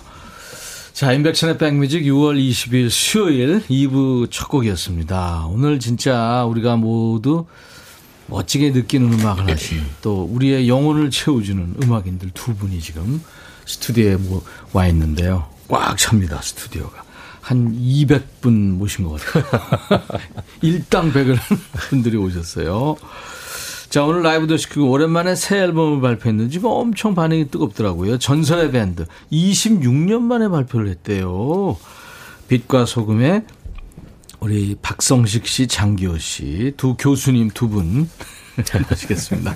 [0.93, 5.47] 자, 임백천의 백뮤직 6월 20일 수요일 2부 첫 곡이었습니다.
[5.49, 7.47] 오늘 진짜 우리가 모두
[8.27, 13.23] 멋지게 느끼는 음악을 하시는 또 우리의 영혼을 채워주는 음악인들 두 분이 지금
[13.67, 15.49] 스튜디오에 뭐 와 있는데요.
[15.69, 17.03] 꽉 찹니다, 스튜디오가.
[17.41, 20.03] 한 200분 모신 것 같아요.
[20.63, 21.59] 일당백을 한
[21.91, 22.97] 분들이 오셨어요.
[23.93, 28.17] 자, 오늘 라이브도 시키고 오랜만에 새 앨범을 발표했는데 지금 엄청 반응이 뜨겁더라고요.
[28.17, 29.05] 전설의 밴드.
[29.31, 31.77] 26년 만에 발표를 했대요.
[32.49, 33.43] 빛과 소금의
[34.41, 38.09] 우리 박성식 씨, 장기호 씨, 두 교수님 두 분.
[38.89, 39.55] 하시겠습니다.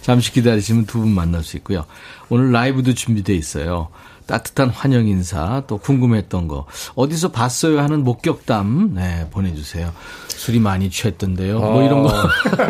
[0.00, 1.84] 잠시 기다리시면 두 분 만날 수 있고요.
[2.30, 3.88] 오늘 라이브도 준비되어 있어요.
[4.30, 6.64] 따뜻한 환영 인사, 또 궁금했던 거,
[6.94, 9.92] 어디서 봤어요 하는 목격담, 네, 보내주세요.
[10.28, 11.58] 술이 많이 취했던데요.
[11.58, 12.12] 뭐 이런 거.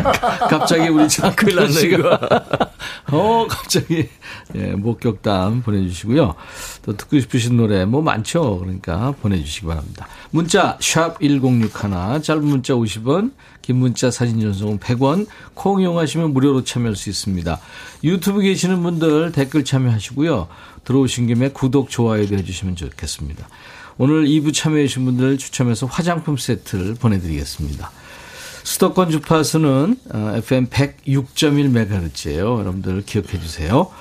[0.49, 2.19] 갑자기 우리 장클라 씨가.
[3.13, 4.09] 어, 갑자기.
[4.55, 6.35] 예, 목격담 보내주시고요.
[6.83, 8.59] 또 듣고 싶으신 노래 뭐 많죠.
[8.59, 10.07] 그러니까 보내주시기 바랍니다.
[10.31, 16.95] 문자, 샵 1061, 짧은 문자 50원, 긴 문자 사진 전송은 100원, 콩 이용하시면 무료로 참여할
[16.95, 17.59] 수 있습니다.
[18.03, 20.47] 유튜브 계시는 분들 댓글 참여하시고요.
[20.85, 23.47] 들어오신 김에 구독, 좋아요도 해주시면 좋겠습니다.
[23.97, 27.91] 오늘 2부 참여해주신 분들 추첨해서 화장품 세트를 보내드리겠습니다.
[28.63, 32.59] 수도권 주파수는 어, FM 106.1MHz예요.
[32.59, 33.91] 여러분들 기억해 주세요.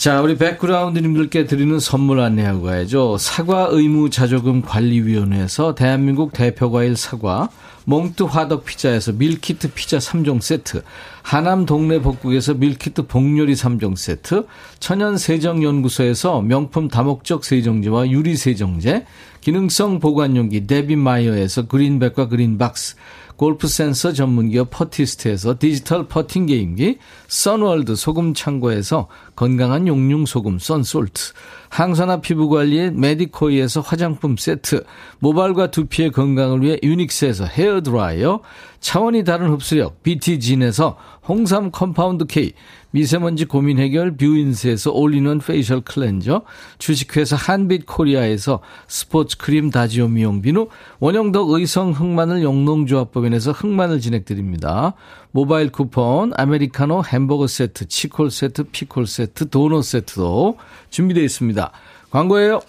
[0.00, 3.18] 자, 우리 백그라운드님들께 드리는 선물 안내하고 가야죠.
[3.18, 7.50] 사과 의무 자조금 관리위원회에서 대한민국 대표 과일 사과,
[7.84, 10.82] 몽뚜 화덕 피자에서 밀키트 피자 3종 세트,
[11.20, 14.46] 하남 동네 복국에서 밀키트 복요리 3종 세트,
[14.78, 19.04] 천연 세정 연구소에서 명품 다목적 세정제와 유리 세정제,
[19.42, 22.96] 기능성 보관용기 데비마이어에서 그린백과 그린박스,
[23.40, 31.32] 골프 센서 전문기업 퍼티스트에서 디지털 퍼팅 게임기, 선월드 소금 창고에서 건강한 용융 소금 썬솔트,
[31.70, 34.84] 항산화 피부 관리의 메디코이에서 화장품 세트,
[35.20, 38.40] 모발과 두피의 건강을 위해 유닉스에서 헤어 드라이어,
[38.80, 42.52] 차원이 다른 흡수력 BT진에서 홍삼 compound K,
[42.92, 46.42] 미세먼지 고민 해결 뷰인스에서 all-in-one facial cleanser,
[46.78, 54.94] 주식회사 한빛 코리아에서 스포츠 크림 다지오 미용 비누, 원형덕 의성 흑마늘 영농조합법인에서 흑마늘 진액 드립니다.
[55.30, 60.58] 모바일 쿠폰, 아메리카노 햄버거 세트, 치콜 세트, 피콜 세트, 도넛 세트도
[60.90, 61.70] 준비되어 있습니다.
[62.10, 62.60] 광고예요.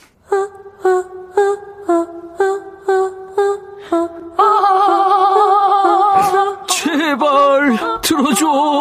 [6.68, 8.81] 제발 들어줘.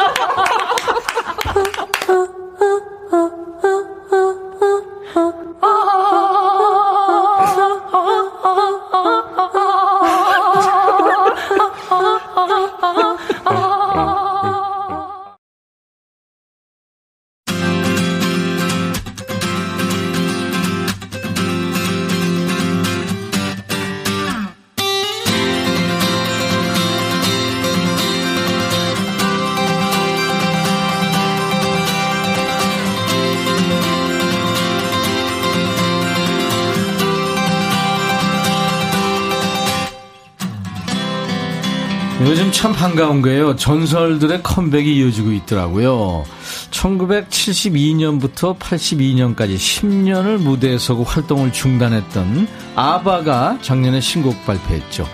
[42.91, 43.55] 반가운 거예요.
[43.55, 46.25] 전설들의 컴백이 이어지고 있더라고요.
[46.71, 55.07] 1972년부터 82년까지 10년을 무대에 서고 활동을 중단했던 아바가 작년에 신곡 발표했죠.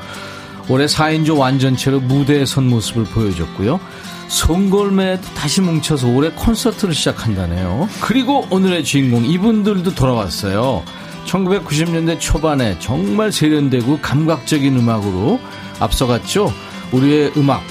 [0.69, 3.79] 올해 4인조 완전체로 무대에 선 모습을 보여줬고요.
[4.27, 7.87] 송골매도 다시 뭉쳐서 올해 콘서트를 시작한다네요.
[8.01, 10.83] 그리고 오늘의 주인공 이분들도 돌아왔어요.
[11.27, 15.39] 1990년대 초반에 정말 세련되고 감각적인 음악으로
[15.79, 16.51] 앞서갔죠.
[16.91, 17.63] 우리의 음악,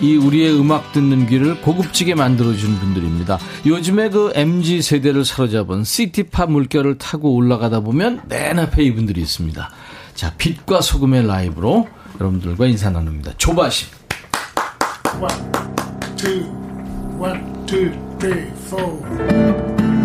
[0.00, 3.38] 이 우리의 음악 듣는 귀를 고급지게 만들어주는 분들입니다.
[3.64, 9.70] 요즘에 그 MG 세대를 사로잡은 시티팝 물결을 타고 올라가다 보면 맨 앞에 이분들이 있습니다.
[10.14, 11.88] 자, 빛과 소금의 라이브로
[12.20, 13.32] 여러분들과 인사 나눕니다.
[13.36, 13.88] 조바심.
[16.24, 18.78] 1, 2, 1, 2, 3,
[19.90, 19.95] 4.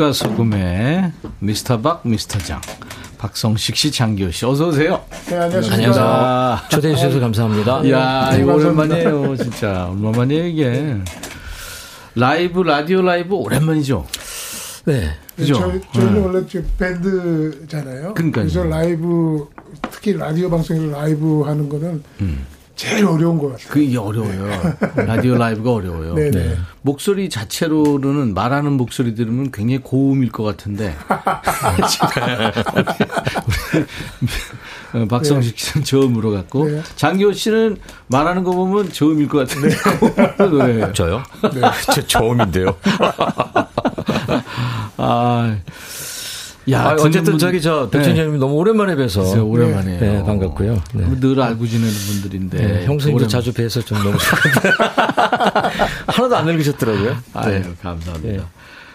[0.00, 2.58] 빛과 소금의 미스터 박, 미스터 장.
[3.18, 5.04] 박성식 씨, 장기호 씨, 어서 오세요.
[5.28, 5.74] 네, 안녕하십니까.
[5.74, 6.68] 안녕하세요.
[6.70, 7.82] 초대해 주셔서 감사합니다.
[7.84, 8.94] 이야, 네, 이거 감사합니다.
[9.10, 9.88] 오랜만이에요, 진짜.
[9.90, 10.96] 얼마만이에요, 이게.
[12.14, 14.06] 라이브, 라디오 라이브 오랜만이죠?
[14.86, 15.10] 네.
[15.36, 15.54] 그죠?
[15.54, 16.20] 저희, 저희는 네.
[16.20, 18.14] 원래 지금 밴드잖아요.
[18.14, 18.44] 그러니까요.
[18.46, 19.48] 그래서 라이브,
[19.90, 22.46] 특히 라디오 방송에서 라이브 하는 거는 음.
[22.90, 23.68] 제일 어려운 것 같아요.
[23.68, 24.74] 그게 어려워요.
[24.94, 26.14] 라디오 라이브가 어려워요.
[26.14, 26.56] 네네.
[26.82, 30.96] 목소리 자체로는 말하는 목소리 들으면 굉장히 고음일 것 같은데.
[35.08, 36.82] 박성식 씨는 저음으로 갖고 네.
[36.96, 37.76] 장기호 씨는
[38.08, 39.68] 말하는 거 보면 저음일 것 같은데.
[39.68, 40.92] 네.
[40.94, 41.22] 저요?
[41.94, 42.76] 저 처음인데요.
[44.96, 45.56] 아,
[46.72, 47.98] 야, 아, 어쨌든 저기 저 네.
[47.98, 50.00] 백천장님 너무 오랜만에 뵈서 글쎄요, 오랜만이에요.
[50.00, 50.82] 네, 반갑고요.
[50.94, 51.20] 네.
[51.20, 52.58] 늘 알고 지내는 분들인데.
[52.58, 54.16] 네, 형수님도 오랜만- 자주 뵈서 좀 너무
[56.06, 57.16] 하나도 안 늙으셨더라고요.
[57.34, 57.62] 아유, 네.
[57.82, 58.28] 감사합니다.
[58.28, 58.40] 네.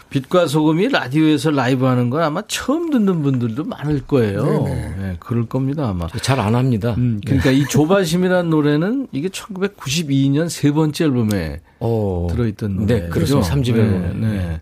[0.09, 4.63] 빛과 소금이 라디오에서 라이브 하는 건 아마 처음 듣는 분들도 많을 거예요.
[4.65, 6.07] 네, 그럴 겁니다, 아마.
[6.21, 6.93] 잘 안 합니다.
[6.97, 13.01] 음, 그러니까 이 조바심이라는 노래는 이게 1992년 세 번째 앨범에 어, 들어있던 노래.
[13.01, 13.49] 네, 그렇습니다.
[13.53, 14.21] 3집 앨범.
[14.21, 14.61] 네, 네.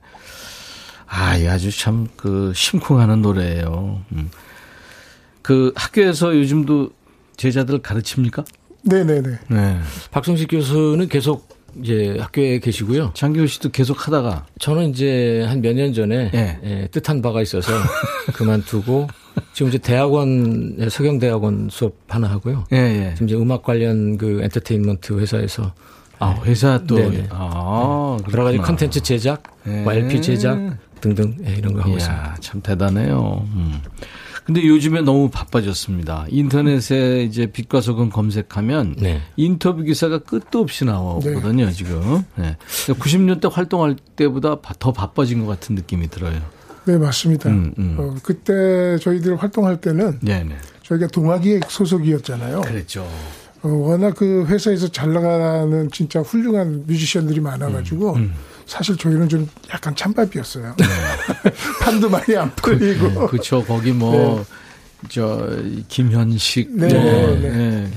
[1.15, 4.01] 아, 이 아주 참 그 심쿵하는 노래예요.
[4.13, 4.29] 음.
[5.41, 6.89] 그 학교에서 요즘도
[7.37, 8.43] 제자들 가르칩니까?
[8.83, 9.29] 네네네.
[9.49, 9.79] 네.
[10.11, 11.47] 박성식 교수는 계속
[11.81, 13.11] 이제 학교에 계시고요.
[13.13, 16.59] 장기호 씨도 계속 하다가 저는 이제 한 몇 년 전에 예.
[16.63, 17.71] 예, 뜻한 바가 있어서
[18.33, 19.07] 그만두고
[19.53, 22.65] 지금 이제 대학원 예, 서경대학원 수업 하나 하고요.
[22.73, 23.13] 예, 예.
[23.15, 25.73] 지금 이제 음악 관련 그 엔터테인먼트 회사에서
[26.19, 27.27] 아, 회사 또 네네.
[27.31, 28.57] 아, 여러 가지.
[28.59, 29.81] 컨텐츠 제작, 예.
[29.81, 32.25] 뭐 LP 제작 등등 예, 이런 거 하고 있습니다.
[32.27, 33.45] 이야, 참 대단해요.
[33.53, 33.81] 음.
[34.45, 36.25] 근데 요즘에 너무 바빠졌습니다.
[36.29, 39.21] 인터넷에 이제 빛과 소금 검색하면 네.
[39.35, 42.23] 인터뷰 기사가 끝도 없이 나오거든요, 지금.
[42.35, 42.57] 네.
[42.87, 46.39] 90년대 활동할 때보다 바- 더 바빠진 것 같은 느낌이 들어요.
[46.85, 47.49] 네, 맞습니다.
[47.49, 47.95] 음, 음.
[47.97, 50.55] 어, 그때 저희들 활동할 때는 네, 네.
[50.83, 52.61] 저희가 동아기획 소속이었잖아요.
[52.61, 53.07] 그랬죠.
[53.61, 58.33] 어, 워낙 그 회사에서 잘 나가는 진짜 훌륭한 뮤지션들이 많아가지고 음,
[58.65, 60.75] 사실 저희는 좀 약간 찬밥이었어요.
[60.77, 60.85] 네.
[61.81, 63.27] 판도 많이 안 풀리고.
[63.27, 63.63] 그렇죠.
[63.63, 64.45] 거기 뭐,
[65.09, 65.49] 저,
[65.87, 66.71] 김현식.
[66.75, 67.01] 네, 뭐,
[67.35, 67.49] 네.
[67.49, 67.91] 네.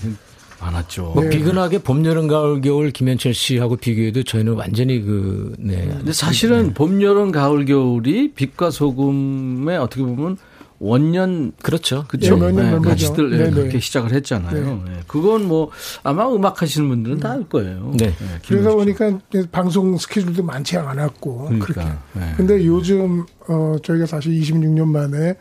[0.60, 1.12] 많았죠.
[1.14, 5.86] 뭐 비근하게 봄, 여름, 가을, 겨울 김현철 씨하고 비교해도 저희는 완전히 그, 네.
[5.86, 10.38] 근데 사실은 봄, 여름, 가을, 겨울이 빛과 소금에 어떻게 보면
[10.78, 12.04] 원년 그렇죠.
[12.08, 12.36] 그렇죠.
[12.36, 12.88] 네, 넘어죠.
[12.88, 13.50] 같이들 네.
[13.50, 14.82] 그렇게 시작을 했잖아요.
[14.86, 14.92] 네.
[15.06, 15.70] 그건 뭐
[16.02, 17.92] 아마 음악 하시는 분들은 다 알 거예요.
[17.98, 18.12] 네.
[18.46, 19.18] 그러다 김현식 보니까
[19.52, 21.90] 방송 스케줄도 많지 않았고 그러니까, 그렇게.
[22.14, 22.34] 네.
[22.36, 25.34] 근데 요즘 어 저희가 사실 26년 만에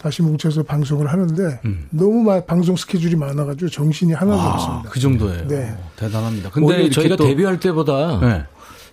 [0.00, 1.60] 다시 뭉쳐서 방송을 하는데
[1.90, 4.90] 너무 마- 방송 스케줄이 많아가지고 정신이 하나도 아, 없습니다.
[4.90, 5.46] 그 정도예요.
[5.48, 5.74] 네.
[5.96, 6.50] 대단합니다.
[6.50, 8.42] 근데 저희가 또- 데뷔할 때보다 네.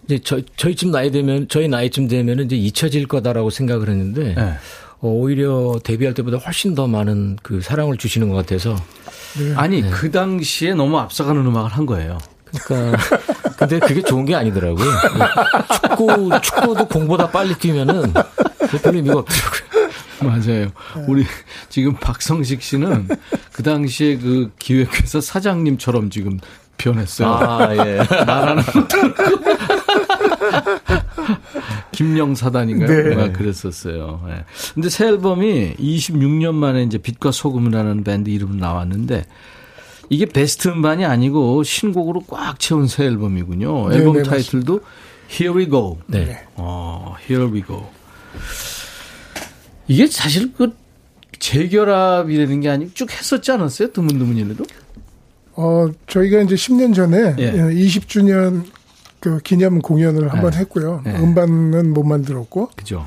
[0.06, 4.42] 이제 저, 저희쯤 나이 되면 저희 나이쯤 되면은 이제 잊혀질 거다라고 생각을 했는데 네.
[4.42, 4.58] 어,
[5.02, 8.76] 오히려 데뷔할 때보다 훨씬 더 많은 그 사랑을 주시는 것 같아서
[9.56, 12.18] 아니 그 당시에 너무 앞서가는 음악을 한 거예요.
[12.66, 12.98] 그러니까
[13.58, 14.86] 근데 그게 좋은 게 아니더라고요.
[15.72, 18.14] 축구 축구도 공보다 빨리 뛰면은
[18.70, 19.70] 그 별로 의미가 없더라고요.
[20.22, 20.68] 맞아요.
[21.08, 21.26] 우리
[21.70, 23.08] 지금 박성식 씨는
[23.54, 26.40] 그 당시에 그 기획회사 사장님처럼 지금
[26.78, 27.28] 변했어요.
[27.30, 27.98] 아 예.
[28.26, 28.64] 말하는
[31.92, 33.16] 김영 사단인가요?
[33.16, 33.32] 네.
[33.32, 34.26] 그랬었어요.
[34.30, 34.46] 예.
[34.74, 39.26] 근데 새 앨범이 26년 만에 이제 빛과 소금이라는 밴드 이름으로 나왔는데
[40.10, 43.90] 이게 베스트 음반이 아니고 신곡으로 꽉 채운 새 앨범이군요.
[43.90, 44.82] 네, 앨범 네, 타이틀도
[45.32, 46.00] Here We Go.
[46.08, 46.46] 네.
[46.56, 47.88] 어, Here We Go.
[49.88, 50.76] 이게 사실 그
[51.38, 53.92] 재결합이라는 게 아니고 쭉 했었지 않았어요?
[53.92, 54.66] 드문드문이라도?
[55.56, 57.52] 어 저희가 이제 10년 전에 예.
[57.52, 58.64] 20주년
[59.20, 60.60] 그 기념 공연을 한번 네.
[60.60, 61.02] 했고요.
[61.04, 61.16] 네.
[61.16, 63.06] 음반은 못 만들었고 그죠?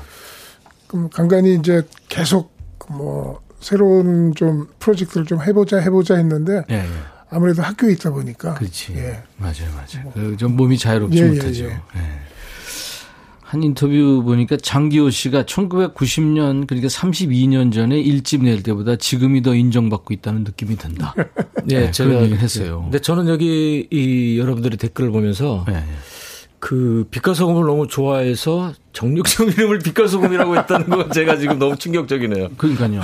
[0.87, 2.55] 그럼 간간히 이제 계속
[2.89, 6.85] 뭐 새로운 좀 프로젝트를 좀 해보자 해보자 했는데 예, 예.
[7.29, 8.93] 아무래도 학교에 있다 보니까 그렇지.
[8.95, 9.23] 예.
[9.37, 10.11] 맞아요, 맞아요.
[10.13, 11.63] 그좀 몸이 자유롭지 예, 예, 못하죠.
[11.65, 11.69] 예.
[11.69, 12.32] 예.
[13.43, 20.13] 한 인터뷰 보니까 장기호 씨가 1990년 그러니까 32년 전에 일집 낼 때보다 지금이 더 인정받고
[20.13, 21.13] 있다는 느낌이 든다.
[21.69, 22.81] 예, 네, 제가 그런 얘기를 했어요.
[22.83, 25.83] 근데 저는 여기 이 여러분들의 댓글을 보면서 예, 예.
[26.59, 32.51] 그 빛과 소금을 너무 좋아해서 정육점 이름을 빛과 소금이라고 했다는 건 제가 지금 너무 충격적이네요.
[32.57, 33.01] 그러니까요.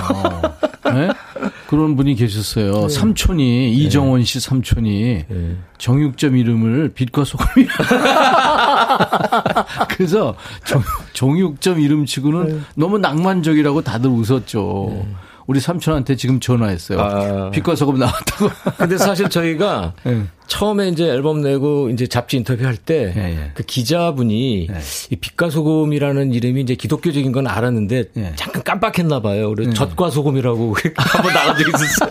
[0.84, 1.08] 네?
[1.70, 2.88] 그런 분이 계셨어요.
[2.88, 5.56] 삼촌이 이정원 씨 삼촌이 네.
[5.78, 7.68] 정육점 이름을 빛과 소금이.
[9.88, 15.06] 그래서 정, 정육점 이름치고는 너무 낭만적이라고 다들 웃었죠.
[15.50, 17.00] 우리 삼촌한테 지금 전화했어요.
[17.00, 17.50] 아.
[17.50, 18.50] 빛과 소금 나왔다고.
[18.78, 20.22] 근데 사실 저희가 네.
[20.46, 23.62] 처음에 이제 앨범 내고 이제 잡지 인터뷰할 때그 예, 예.
[23.66, 24.74] 기자분이 예.
[25.10, 28.32] 이 빛과 소금이라는 이름이 이제 기독교적인 건 알았는데 예.
[28.36, 29.52] 잠깐 깜빡했나 봐요.
[29.52, 32.10] 그래서 젖과 소금이라고 한번 나간 적이 있었어요.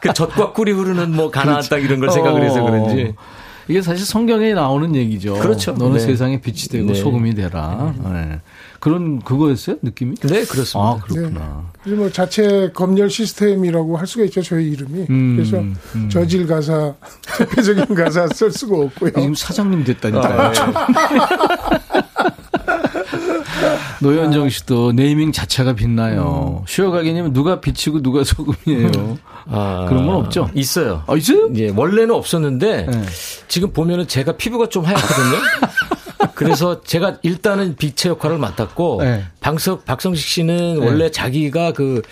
[0.00, 3.14] 그 젖과 꿀이 흐르는 뭐 가나안 땅 이런 걸 생각을 해서 그런지.
[3.16, 3.22] 어.
[3.68, 5.34] 이게 사실 성경에 나오는 얘기죠.
[5.34, 5.72] 그렇죠.
[5.72, 6.00] 너는 네.
[6.00, 6.94] 세상에 빛이 되고 네.
[6.94, 7.94] 소금이 되라.
[8.02, 8.40] 네.
[8.80, 10.14] 그런 그거였어요 느낌이?
[10.16, 10.78] 네, 그렇습니다.
[10.78, 11.64] 아 그렇구나.
[11.82, 15.06] 그래서 뭐 자체 검열 시스템이라고 할 수가 있죠 저희 이름이.
[15.10, 16.08] 음, 그래서 음.
[16.08, 16.94] 저질 가사,
[17.38, 19.10] 대표적인 가사 쓸 수가 없고요.
[19.12, 20.52] 지금 사장님 아, 됐다니까요.
[24.00, 26.64] 노현정 씨도 네이밍 자체가 빛나요.
[26.68, 29.18] 쉬어가기님은 누가 빛이고 누가 소금이에요.
[29.50, 30.50] 아, 그런 건 없죠?
[30.54, 31.02] 있어요.
[31.06, 31.50] 아 있어요?
[31.56, 33.02] 예, 원래는 없었는데 네.
[33.48, 35.38] 지금 보면은 제가 피부가 좀 하얗거든요.
[36.38, 39.24] 그래서 제가 일단은 빛의 역할을 맡았고 네.
[39.40, 42.02] 방석 박성식 씨는 원래 자기가 그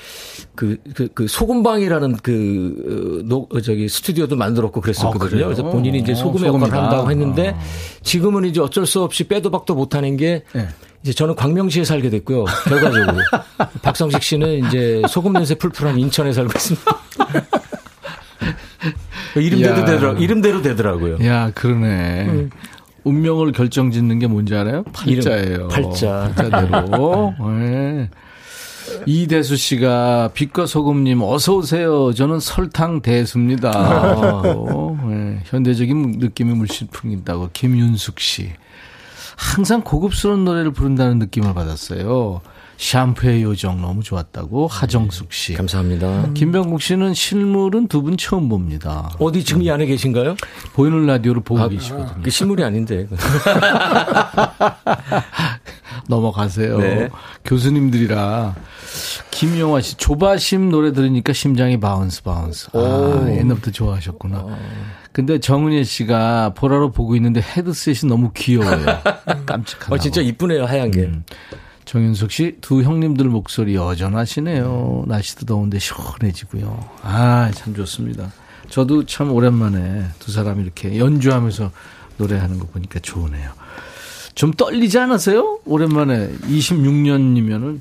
[0.57, 5.29] 그, 그, 그 소금방이라는 그, 어, 노, 어, 저기 스튜디오도 만들었고 아, 그랬었거든요.
[5.29, 5.45] 그래요?
[5.45, 6.67] 그래서 본인이 이제 어, 소금의 소금이다.
[6.67, 7.61] 역할을 한다고 했는데 아.
[8.03, 10.67] 지금은 이제 어쩔 수 없이 빼도 박도 못하는 게 네.
[11.03, 12.47] 이제 저는 광명시에 살게 됐고요.
[12.65, 13.19] 결과적으로.
[13.83, 16.97] 박성식 씨는 이제 소금 냄새 풀풀한 인천에 살고 있습니다.
[19.37, 19.85] 이름대로.
[19.85, 21.19] 되더라, 이름대로 되더라고요.
[21.27, 22.49] 야 그러네.
[23.07, 24.83] 운명을 결정짓는 게 뭔지 알아요?
[24.93, 25.69] 팔자예요.
[25.69, 26.33] 팔자.
[26.35, 27.35] 팔자대로.
[27.61, 28.11] 네.
[29.07, 32.13] 이대수 씨가 빛과 소금님 어서 오세요.
[32.13, 33.71] 저는 설탕 대수입니다.
[33.71, 35.41] 어, 네.
[35.45, 38.51] 현대적인 느낌이 물씬 풍긴다고 김윤숙 씨.
[39.37, 42.41] 항상 고급스러운 노래를 부른다는 느낌을 받았어요.
[42.79, 45.55] 샴푸의 요정 너무 좋았다고 하정숙 씨.
[45.55, 46.31] 감사합니다.
[46.35, 49.11] 김병국 씨는 실물은 두 분 처음 봅니다.
[49.19, 50.37] 어디 지금 이 안에 계신가요?
[50.75, 52.23] 보이는 라디오로 보고 계시거든요.
[52.23, 53.07] 그 실물이 아닌데.
[56.09, 56.79] 넘어가세요.
[56.79, 57.09] 네.
[57.45, 58.55] 교수님들이라
[59.31, 62.69] 김용화 씨 조바심 노래 들으니까 심장이 bounce bounce.
[62.75, 64.45] 아, 옛날부터 좋아하셨구나.
[65.13, 68.85] 근데 정은혜 씨가 보라로 보고 있는데 헤드셋이 너무 귀여워요.
[69.47, 69.93] 깜찍하다.
[69.95, 71.01] 어, 진짜 이쁘네요, 하얀 게.
[71.01, 71.25] 음.
[71.87, 75.05] 정윤석 씨, 두 형님들 목소리 여전하시네요.
[75.07, 76.91] 날씨도 더운데 시원해지고요.
[77.03, 78.33] 아, 참 좋습니다.
[78.69, 81.71] 저도 참 오랜만에 두 사람이 이렇게 연주하면서
[82.19, 83.53] 노래하는 거 보니까 좋으네요.
[84.35, 85.61] 좀 떨리지 않으세요?
[85.65, 87.81] 오랜만에 26년이면은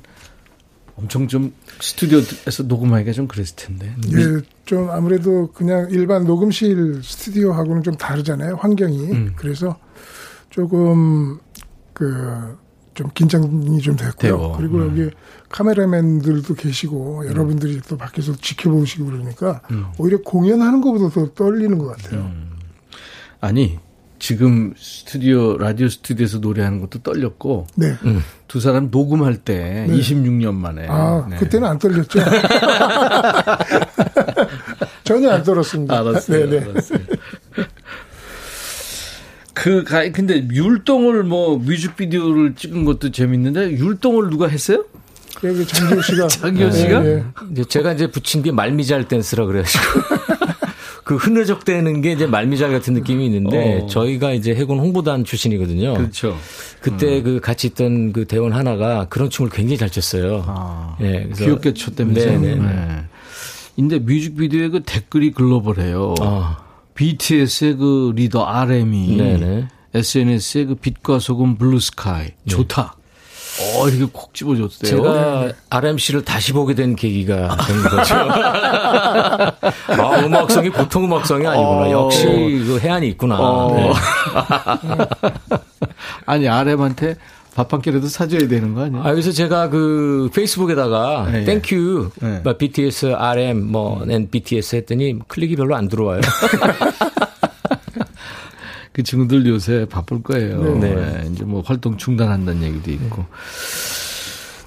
[0.96, 3.92] 엄청 좀 스튜디오에서 녹음하기가 좀 그랬을 텐데.
[4.12, 9.10] 예, 좀 아무래도 그냥 일반 녹음실 스튜디오하고는 좀 다르잖아요, 환경이.
[9.10, 9.32] 음.
[9.36, 9.76] 그래서
[10.48, 11.38] 조금
[11.92, 12.56] 그
[12.96, 14.12] 좀 긴장이 좀 됐고요.
[14.16, 14.88] 되고, 그리고 음.
[14.88, 15.10] 여기
[15.50, 19.60] 카메라맨들도 계시고 여러분들이 또 밖에서 지켜보시고 그러니까
[19.98, 22.28] 오히려 공연하는 것보다 더 떨리는 것 같아요.
[23.40, 23.78] 아니,
[24.18, 27.94] 지금 스튜디오, 라디오 스튜디오에서 노래하는 것도 떨렸고, 네.
[28.48, 29.94] 두 사람 녹음할 때 네.
[29.94, 30.86] 26년 만에.
[30.88, 31.36] 아, 네.
[31.36, 32.18] 그때는 안 떨렸죠.
[35.04, 36.00] 전혀 안 떨었습니다.
[36.00, 36.48] 알았어요.
[36.48, 36.70] 네네.
[36.70, 36.98] 알았어요.
[39.56, 44.84] 그, 가, 근데 율동을 뭐 뮤직비디오를 찍은 것도 재밌는데 율동을 누가 했어요?
[45.42, 46.28] 여기 장기호 씨가.
[46.28, 47.06] 장기호 씨가?
[47.06, 47.24] 예,
[47.56, 47.64] 예.
[47.64, 49.82] 제가 이제 붙인 게 말미잘 댄스라 그래가지고.
[51.04, 53.86] 그 흐느적대는 게 이제 말미잘 같은 느낌이 있는데 어.
[53.86, 55.94] 저희가 이제 해군 홍보단 출신이거든요.
[55.94, 56.36] 그렇죠.
[56.82, 60.44] 그때 그 같이 있던 그 대원 하나가 그런 춤을 굉장히 잘 췄어요.
[60.46, 62.40] 아, 예, 귀엽게 췄다면서요?
[62.40, 62.54] 네네.
[62.56, 63.04] 네.
[63.74, 66.14] 근데 뮤직비디오에 그 댓글이 글로벌해요.
[66.20, 66.65] 아,
[66.96, 69.68] BTS의 그 리더 RM이 네네.
[69.94, 72.96] SNS에 그 빛과 소금 Blue Sky 좋다.
[73.58, 74.90] 어 이렇게 콕 집어줬대요.
[74.90, 78.14] 제가 RM 씨를 다시 보게 된 계기가 된 거죠.
[80.02, 81.86] 아, 음악성이 보통 음악성이 아니구나.
[81.86, 81.90] 어.
[81.90, 83.36] 역시 그 혜안이 있구나.
[83.38, 83.74] 어.
[83.74, 83.92] 네.
[86.26, 87.16] 아니 RM한테
[87.56, 89.00] 밥 한 끼라도 사줘야 되는 거 아니야?
[89.02, 92.40] 아, 그래서 제가 그 페이스북에다가 네, thank you 네.
[92.44, 96.20] 뭐 BTS RM 뭐 and BTS 했더니 클릭이 별로 안 들어와요.
[98.92, 100.74] 그 친구들 요새 바쁠 거예요.
[100.78, 100.94] 네.
[100.94, 103.24] 네, 이제 뭐 활동 중단한다는 얘기도 있고.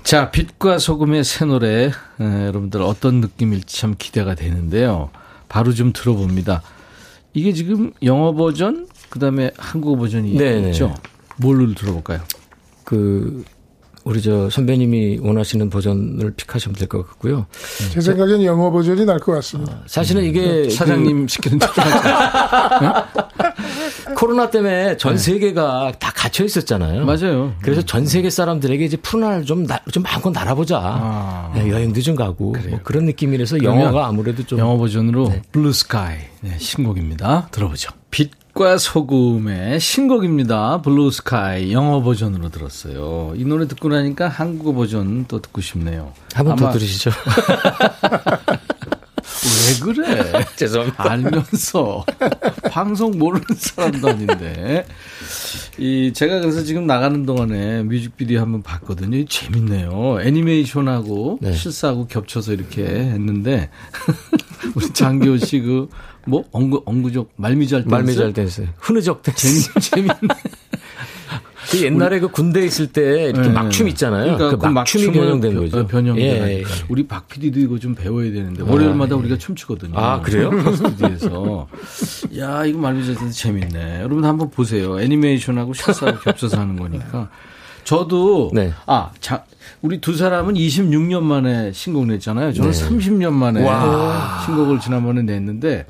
[0.04, 5.12] 자, 빛과 소금의 새 노래, 에, 여러분들 어떤 느낌일지 참 기대가 되는데요.
[5.48, 6.64] 바로 좀 들어봅니다.
[7.34, 10.96] 이게 지금 영어 버전, 그 다음에 한국어 버전이 네, 있죠?
[11.38, 12.22] 뭘로 들어볼까요?
[12.90, 13.44] 그
[14.04, 17.46] 우리 저 선배님이 원하시는 버전을 픽하시면 될 것 같고요.
[17.92, 19.84] 제 생각엔 영어 버전이 날 것 같습니다.
[19.86, 21.82] 사실은 이게 네, 사장님 시키는 대로 그
[24.16, 27.06] 코로나 때문에 전 세계가 다 갇혀 있었잖아요.
[27.06, 27.54] 맞아요.
[27.62, 30.80] 그래서 전 세계 사람들에게 이제 푸른 하늘 좀, 나, 좀 마음껏 날아보자.
[30.82, 31.52] 아.
[31.54, 32.56] 네, 여행도 좀 가고.
[32.70, 34.58] 뭐 그런 느낌이라서 영어가 아무래도 좀.
[34.58, 37.50] 영어 버전으로 Blue Sky 네, 신곡입니다.
[37.52, 37.92] 들어보죠.
[38.10, 40.82] 빛 과 소금의 신곡입니다.
[40.82, 43.32] Blue Sky 영어 버전으로 들었어요.
[43.38, 46.12] 이 노래 듣고 나니까 한국어 버전 또 듣고 싶네요.
[46.34, 47.10] 한 번 더 아마 들으시죠.
[49.46, 50.46] 왜 그래?
[50.58, 51.10] 죄송합니다.
[51.10, 52.06] 알면서
[52.70, 54.86] 방송 모르는 사람도 아닌데
[55.78, 59.24] 이 제가 그래서 지금 나가는 동안에 뮤직비디오 한번 봤거든요.
[59.26, 60.20] 재밌네요.
[60.22, 61.54] 애니메이션하고 네.
[61.54, 63.70] 실사하고 겹쳐서 이렇게 했는데
[64.76, 65.88] 우리 장기호 씨그
[66.26, 68.68] 뭐 엉구 엉구적 말미잘 때 말미잘 댄스.
[68.78, 69.74] 흐느적 댄스.
[69.80, 70.18] 재밌 재밌네.
[71.72, 73.50] 그 옛날에 그 군대에 있을 때 이렇게 네.
[73.50, 74.38] 막춤 있잖아요.
[74.38, 75.88] 그러니까 그 막춤이 막춤을 변형된 변- 거죠.
[75.88, 76.60] 변형된 예.
[76.60, 76.64] 예.
[76.88, 79.94] 우리 박 PD도 이거 좀 배워야 되는데 월요일마다 우리가 춤추거든요.
[79.96, 80.50] 아, 그래요?
[80.76, 81.68] 스튜디오에서.
[82.40, 84.00] 야, 이거 말미잘때 재밌네.
[84.02, 85.00] 여러분 한번 보세요.
[85.00, 87.30] 애니메이션하고 실사하고 겹쳐서 하는 거니까.
[87.84, 88.74] 저도 네.
[88.88, 89.44] 아, 자,
[89.84, 92.52] 우리 두 사람은 26년 만에 신곡 냈잖아요.
[92.54, 92.88] 저는 네.
[92.90, 93.64] 30년 만에
[94.46, 95.86] 신곡을 지난번에 냈는데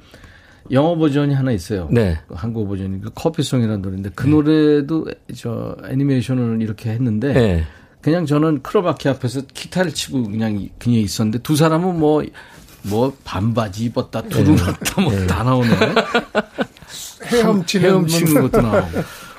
[0.71, 1.87] 영어 버전이 하나 있어요.
[1.91, 2.19] 네.
[2.27, 5.05] 그 한국 버전이 그 커피송이라는 노래인데 그 노래도
[5.35, 7.63] 저 애니메이션을 이렇게 했는데 네.
[8.01, 15.01] 그냥 저는 크로바키 앞에서 기타를 치고 그냥 그냥 있었는데 두 사람은 뭐뭐 반바지 입었다 두루났다
[15.01, 15.69] 뭐 다 나오네.
[17.25, 18.87] 헤엄치는 헤엄치는 것도 나오고.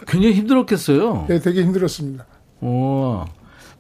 [0.07, 1.26] 굉장히 힘들었겠어요.
[1.28, 2.26] 네, 되게 힘들었습니다.
[2.61, 3.24] 어.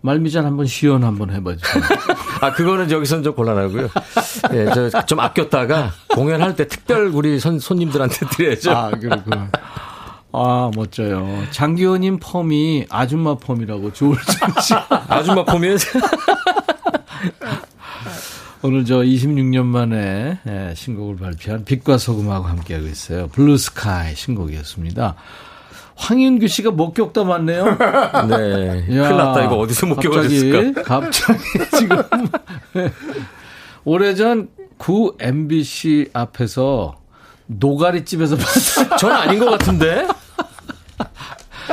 [0.02, 1.82] 말미잘 한번 시연 한번 해봐주세요.
[2.40, 3.88] 아, 그거는 여기서는 좀 곤란하고요.
[4.54, 8.70] 예, 저좀 아꼈다가 공연할 때 특별 우리 손, 손님들한테 드려야죠.
[8.70, 9.50] 아, 그렇구나.
[10.32, 11.42] 아, 멋져요.
[11.50, 14.74] 장기호님 펌이 아줌마 펌이라고 조울정 씨.
[15.08, 15.76] 아줌마 펌
[18.62, 23.28] 오늘 저 26년 만에 예, 신곡을 발표한 빛과 소금하고 함께하고 있어요.
[23.28, 25.14] Blue Sky 신곡이었습니다.
[26.00, 27.64] 황윤규 씨가 목격담 왔네요.
[28.28, 28.84] 네.
[28.86, 29.44] 큰일 야, 났다.
[29.44, 30.82] 이거 어디서 목격을 갑자기, 했을까?
[30.82, 31.38] 갑자기
[31.78, 32.02] 지금
[33.84, 34.48] 오래전
[34.78, 36.96] 구 MBC 앞에서
[37.46, 38.96] 노가리집에서 봤어요.
[38.98, 40.08] 저는 아닌 것 같은데?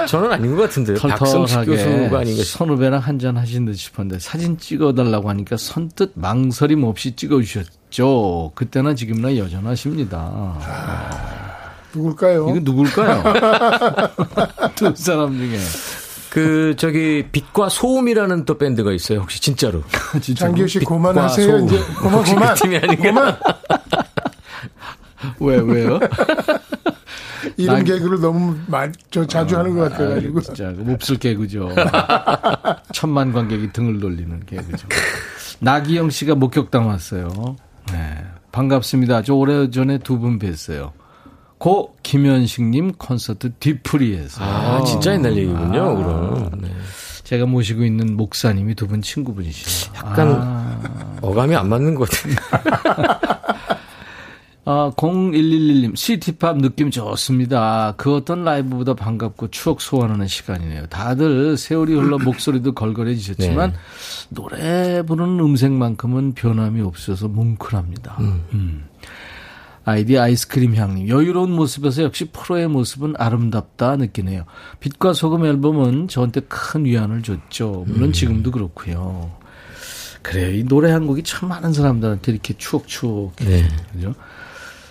[0.08, 0.98] 저는 아닌 것 같은데요.
[0.98, 2.44] 박성식 교수가 아닌가.
[2.44, 8.52] 선후배랑 한잔 하신 듯 싶었는데 사진 찍어달라고 하니까 선뜻 망설임 없이 찍어주셨죠.
[8.56, 10.58] 그때나 지금이나 여전하십니다.
[11.94, 12.50] 누굴까요?
[12.50, 13.24] 이거 누굴까요?
[14.76, 15.58] 두 사람 중에.
[16.30, 19.20] 그, 저기, 빛과 소음이라는 또 밴드가 있어요.
[19.22, 19.82] 혹시 진짜로.
[20.22, 20.80] 진짜 장기호 씨.
[20.80, 21.66] 소음.
[21.66, 22.54] 이제 그만 혹시 그만.
[22.54, 23.04] 그 팀이 아닌가?
[23.04, 23.38] 그만.
[25.40, 26.00] 왜 왜요?
[27.56, 30.16] 이런 난- 개그를 너무 많이 저 자주 하는 것 같아가지고.
[30.28, 31.72] 아이고, 진짜 그 몹쓸 개그죠.
[32.94, 34.88] 천만 관객이 등을 돌리는 개그죠.
[35.60, 37.56] 나기영 씨가 목격담 왔어요.
[37.92, 39.24] 네, 반갑습니다.
[39.24, 40.92] 저 오래 전에 두 분 뵀어요.
[41.58, 44.44] 고 김현식님 콘서트 뒤풀이에서.
[44.44, 45.96] 아, 진짜 옛날 얘기군요, 아.
[45.96, 46.52] 그럼.
[46.62, 46.70] 네.
[47.24, 49.92] 제가 모시고 있는 목사님이 두 분 친구분이시죠.
[49.96, 52.36] 약간 아, 어감이 안 맞는 것 같아요.
[54.70, 57.94] 아, 0111님, 시티팝 느낌 좋습니다.
[57.96, 60.88] 그 어떤 라이브보다 반갑고 추억 소환하는 시간이네요.
[60.88, 63.78] 다들 세월이 흘러 목소리도 걸걸해지셨지만, 네.
[64.30, 68.18] 노래 부르는 음색만큼은 변함이 없어서 뭉클합니다.
[68.20, 68.86] 음.
[69.88, 74.44] 아이디 아이스크림 향님, 여유로운 모습에서 역시 프로의 모습은 아름답다 느끼네요.
[74.82, 77.86] 빛과 소금 앨범은 저한테 큰 위안을 줬죠.
[77.88, 79.32] 물론 지금도 그렇고요.
[80.22, 80.52] 그래요.
[80.52, 83.38] 이 노래 한 곡이 참 많은 사람들한테 이렇게 추억추억.
[83.38, 83.66] 네.
[83.94, 84.14] 그죠?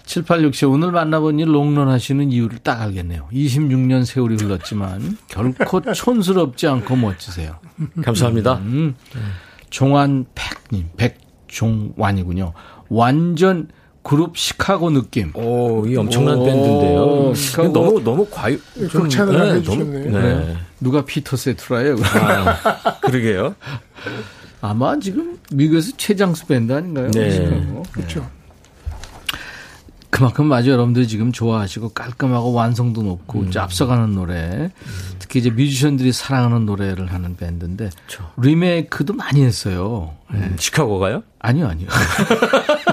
[0.06, 3.28] 7867 오늘 만나본 일 롱런 하시는 이유를 딱 알겠네요.
[3.30, 7.58] 26년 세월이 흘렀지만 결코 촌스럽지 않고 멋지세요.
[8.02, 8.54] 감사합니다.
[8.60, 8.94] 음,
[9.68, 12.54] 종환 백님, 백종완이군요.
[12.88, 13.68] 완전
[14.06, 15.32] 그룹 시카고 느낌.
[15.34, 17.34] 오, 이 엄청난 오, 밴드인데요.
[17.34, 17.72] 시카고.
[17.72, 18.56] 너무, 너무 과유.
[18.90, 20.10] 극찬을 네, 해주셨네요.
[20.12, 20.56] 너무- 네.
[20.80, 21.96] 누가 피터 세트라예요?
[22.14, 23.56] 아, 그러게요.
[24.62, 27.10] 아마 지금 미국에서 최장수 밴드 아닌가요?
[27.10, 27.30] 네.
[27.32, 27.82] 시카고.
[27.90, 28.30] 그렇죠.
[30.08, 30.70] 그만큼 맞아요.
[30.70, 33.48] 여러분들이 지금 좋아하시고 깔끔하고 완성도 높고 음.
[33.48, 34.70] 이제 앞서가는 노래.
[35.18, 37.90] 특히 이제 뮤지션들이 사랑하는 노래를 하는 밴드인데
[38.38, 40.14] 리메이크도 많이 했어요.
[40.32, 40.38] 네.
[40.38, 41.22] 음, 시카고가요?
[41.40, 41.88] 아니요, 아니요.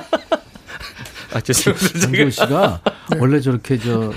[1.34, 2.00] 아, 죄송합니다.
[2.00, 2.82] 장기호 씨가
[3.20, 4.12] 원래 저렇게 저뭐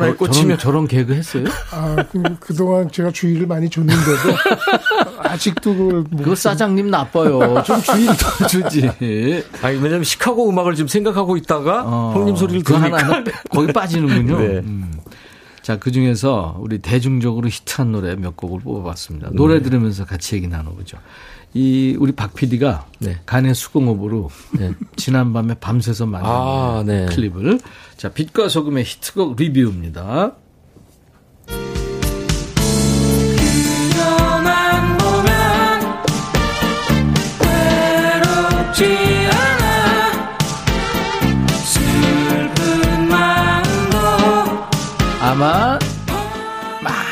[0.00, 0.32] 저- 꽂히면.
[0.32, 1.44] 저런, 저런 개그 했어요?
[1.72, 4.36] 아, 그, 그동안 제가 주의를 많이 줬는데도
[5.18, 7.62] 아직도 그걸 못 그거 사장님 나빠요.
[7.64, 8.88] 좀 주의를 더 주지.
[9.62, 12.98] 아니, 왜냐면 시카고 음악을 지금 생각하고 있다가 어, 형님 소리를 들으니까.
[12.98, 14.38] 하나, 거기 빠지는군요.
[14.40, 14.44] 네.
[14.58, 14.92] 음.
[15.62, 19.30] 자, 그 중에서 우리 대중적으로 히트한 노래 몇 곡을 뽑아봤습니다.
[19.34, 20.96] 노래 들으면서 같이 얘기 나눠보죠.
[21.52, 23.18] 이, 우리 박 PD가 네.
[23.26, 24.72] 간의 수공업으로 네.
[24.96, 27.06] 지난밤에 밤새서 만든 아, 네.
[27.06, 27.60] 클립을
[27.96, 30.36] 자, 빛과 소금의 히트곡 리뷰입니다.
[45.30, 45.78] 아마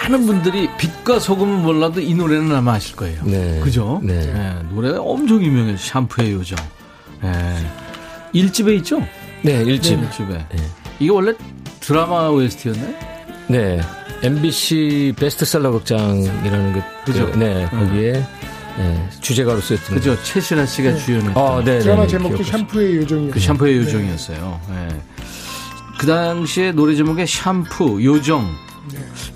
[0.09, 3.23] 많은 분들이 빛과 소금은 몰라도 이 노래는 아마 아실 거예요.
[3.25, 3.61] 네.
[3.63, 4.01] 그죠?
[4.03, 4.55] 네.
[4.71, 5.77] 노래가 엄청 유명해요.
[5.77, 6.59] 샴푸의 요정.
[7.25, 7.57] 예.
[8.33, 9.01] 일집에 있죠?
[9.43, 10.01] 네, 1집.
[10.01, 10.47] 네, 1집에.
[10.99, 11.35] 이게 원래
[11.81, 12.95] 드라마 OST였나요?
[13.49, 13.81] 네.
[14.23, 17.31] MBC 베스트셀러 극장이라는 게 그죠?
[17.31, 18.13] 그, 네, 거기에
[18.79, 20.21] 네, 주제가로 쓰였던 그죠?
[20.23, 22.43] 최신아 씨가 주연했던 아, 네, 드라마 네, 제목도.
[22.43, 23.31] 샴푸의 요정이에요.
[23.31, 24.61] 그 샴푸의 요정이었어요.
[24.71, 24.89] 예.
[25.99, 28.49] 그 당시에 노래 제목에 샴푸, 요정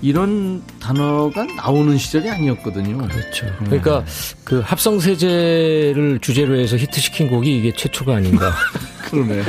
[0.01, 2.97] 이런 단어가 나오는 시절이 아니었거든요.
[3.07, 3.45] 그렇죠.
[3.65, 4.03] 그러니까
[4.43, 8.53] 그 합성 세제를 주제로 해서 히트시킨 곡이 이게 최초가 아닌가.
[9.09, 9.43] 그러네.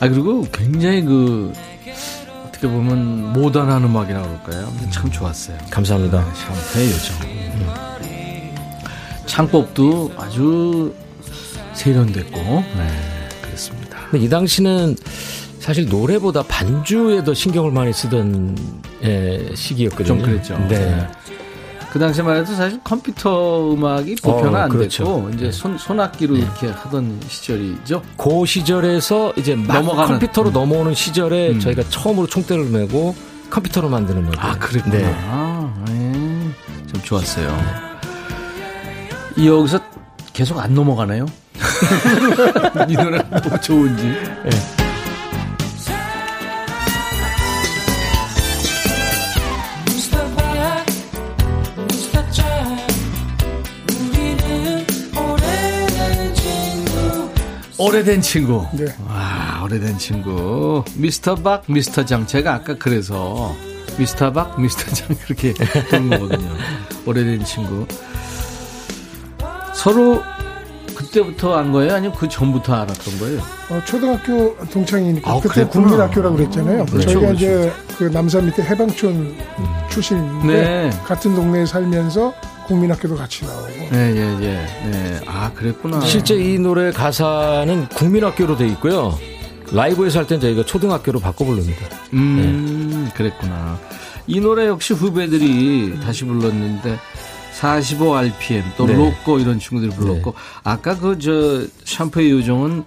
[0.00, 1.52] 아 그리고 굉장히 그
[2.46, 4.72] 어떻게 보면 모던한 음악이라고 그럴까요?
[4.90, 5.56] 참 좋았어요.
[5.70, 6.24] 감사합니다.
[6.34, 7.34] 샴푸의 요정.
[9.26, 10.94] 창법도 아주
[11.74, 13.98] 세련됐고, 네, 그렇습니다.
[14.10, 14.94] 근데 이 당시는
[15.64, 18.54] 사실 노래보다 반주에 더 신경을 많이 쓰던
[19.02, 20.06] 예, 시기였거든요.
[20.06, 20.58] 좀 그랬죠.
[20.68, 21.08] 네.
[21.90, 25.04] 그 당시만 해도 사실 컴퓨터 음악이 보편화 어, 안 그렇죠.
[25.04, 28.02] 됐고 이제 손 손악기로 이렇게 하던 시절이죠.
[28.18, 30.08] 그 시절에서 이제 막 넘어가는.
[30.18, 31.60] 컴퓨터로 넘어오는 시절에 음.
[31.60, 33.16] 저희가 처음으로 총대를 메고
[33.48, 34.36] 컴퓨터로 만드는 거예요.
[34.38, 34.98] 아 그랬구나.
[34.98, 35.92] 네.
[35.94, 36.50] 네.
[36.92, 37.56] 좀 좋았어요.
[39.38, 39.80] 이 여기서
[40.34, 41.24] 계속 안 넘어가나요?
[42.86, 44.14] 이 노래 너무 좋은지.
[57.78, 58.64] 오래된 친구.
[58.72, 58.84] 네.
[59.08, 60.84] 와, 오래된 친구.
[60.94, 62.26] 미스터 박, 미스터 장.
[62.26, 63.54] 제가 아까 그래서
[63.98, 66.50] 미스터 박, 미스터 장 그렇게 부른 거거든요.
[67.04, 67.86] 오래된 친구.
[69.74, 70.22] 서로
[70.94, 71.94] 그때부터 안 거예요?
[71.94, 73.40] 아니면 그 전부터 알았던 거예요?
[73.70, 75.66] 어, 초등학교 동창이니까 아, 그때.
[75.66, 76.86] 국민학교라고 그랬잖아요.
[76.86, 77.34] 그렇죠, 저희가 그렇죠.
[77.34, 79.34] 이제 그 남산 밑에 해방촌
[79.90, 80.90] 출신인데 네.
[81.04, 82.32] 같은 동네에 살면서
[82.66, 84.90] 국민학교도 같이 나오고 네, 예, 예.
[84.90, 85.20] 네.
[85.26, 86.00] 아, 그랬구나.
[86.00, 89.18] 실제 이 노래 가사는 국민학교로 돼 있고요.
[89.72, 91.86] 라이브에서 할 땐 저희가 초등학교로 바꿔 부릅니다.
[92.12, 93.78] 음, 그랬구나.
[94.26, 96.98] 이 노래 역시 후배들이 다시 불렀는데
[97.52, 98.94] 45 RPM 또 네.
[98.94, 100.34] 로꼬 이런 친구들이 불렀고
[100.64, 102.84] 아까 그 저 샴푸의 요정은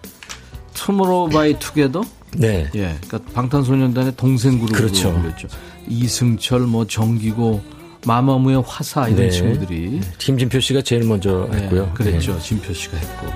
[0.74, 2.02] Tomorrow by Together
[2.38, 2.70] 네.
[2.76, 5.14] 예, 그러니까 방탄소년단의 동생 그룹으로 그렇죠.
[5.14, 5.48] 불렸죠.
[5.88, 7.62] 이승철 뭐 정기고
[8.08, 9.30] 마마무의 화사 이런 네.
[9.30, 11.92] 친구들이 김진표 씨가 제일 먼저 네, 했고요.
[11.94, 12.40] 그랬죠.
[12.40, 13.28] 진표 씨가 했고.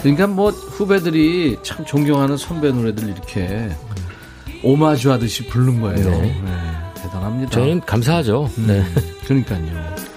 [0.00, 3.70] 그러니까 뭐 후배들이 참 존경하는 선배 노래들 이렇게
[4.64, 6.10] 오마주 하듯이 부른 거예요.
[6.10, 6.20] 네.
[6.44, 7.50] 네, 대단합니다.
[7.52, 8.50] 저희는 감사하죠.
[8.58, 8.84] 음, 네.
[9.24, 10.11] 그러니까요.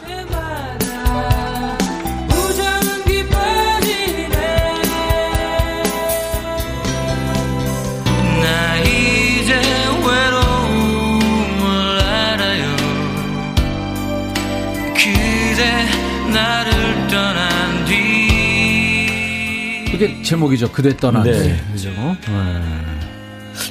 [20.08, 20.72] 그게 제목이죠.
[20.72, 21.32] 그대 떠난 네.
[21.32, 21.62] 네.
[21.72, 21.90] 그죠?
[21.90, 22.16] 네.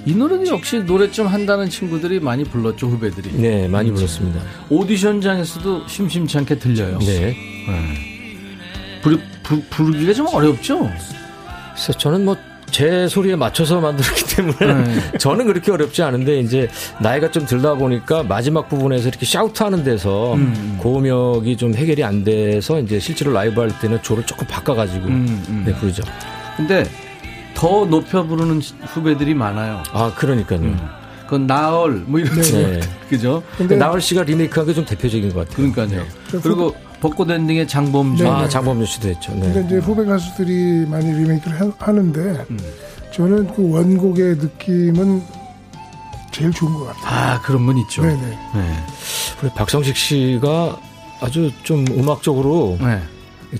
[0.06, 3.32] 이 노래도 역시 노래 좀 한다는 친구들이 많이 불렀죠 후배들이.
[3.34, 4.40] 네, 많이 불렀습니다.
[4.70, 6.98] 오디션장에서도 심심치 않게 들려요.
[7.00, 7.36] 네.
[9.02, 10.90] 부르, 부, 부르기가 좀 어렵죠.
[11.74, 12.36] 그래서 저는 뭐
[12.74, 15.12] 제 소리에 맞춰서 만들었기 때문에 네.
[15.18, 16.68] 저는 그렇게 어렵지 않은데 이제
[17.00, 20.76] 나이가 좀 들다 보니까 마지막 부분에서 이렇게 샤우트하는 데서 음.
[20.80, 25.62] 고음역이 좀 해결이 안 돼서 이제 실제로 라이브 할 때는 조를 조금 바꿔가지고 음, 음.
[25.64, 26.02] 네 부르죠.
[26.56, 26.82] 근데
[27.54, 29.80] 더 높여 부르는 후배들이 많아요.
[29.92, 30.76] 아 그러니까요.
[31.26, 32.80] 그건 나얼 뭐 이런 네.
[33.08, 33.44] 그죠?
[33.56, 35.70] 근데 나얼 씨가 리메이크한 게 좀 대표적인 것 같아요.
[35.72, 36.02] 그러니까요.
[36.42, 36.74] 그리고
[37.04, 38.24] 벚꽃 엔딩의 장범준.
[38.24, 38.30] 네.
[38.32, 39.34] 아 장범준 씨도 했죠.
[39.34, 39.40] 네.
[39.52, 42.58] 근데 이제 후배 가수들이 많이 리메이크를 하- 하는데 음.
[43.12, 45.22] 저는 그 원곡의 느낌은
[46.32, 47.04] 제일 좋은 것 같아요.
[47.04, 48.00] 아 그런 분 있죠.
[48.00, 48.16] 네네.
[48.54, 48.76] 네.
[49.42, 50.78] 우리 박성식 씨가
[51.20, 53.02] 아주 좀 음악적으로 네.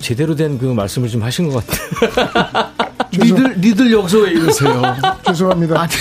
[0.01, 2.71] 제대로 된 그 말씀을 좀 하신 것 같아요.
[3.13, 4.81] 니들 니들 여기서 왜 이러세요?
[5.27, 5.83] 죄송합니다.
[5.83, 5.93] 아니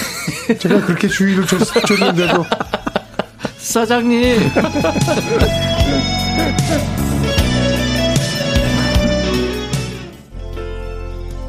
[0.58, 2.46] 제가 그렇게 주의를 줬, 줬는데도
[3.58, 4.50] 사장님.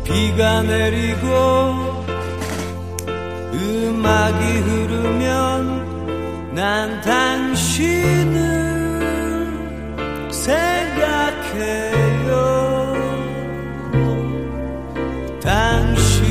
[0.05, 2.05] 비가 내리고
[3.53, 8.65] 음악이 흐르면 난 당신을
[10.31, 11.95] 생각해요
[15.43, 16.29] 당신이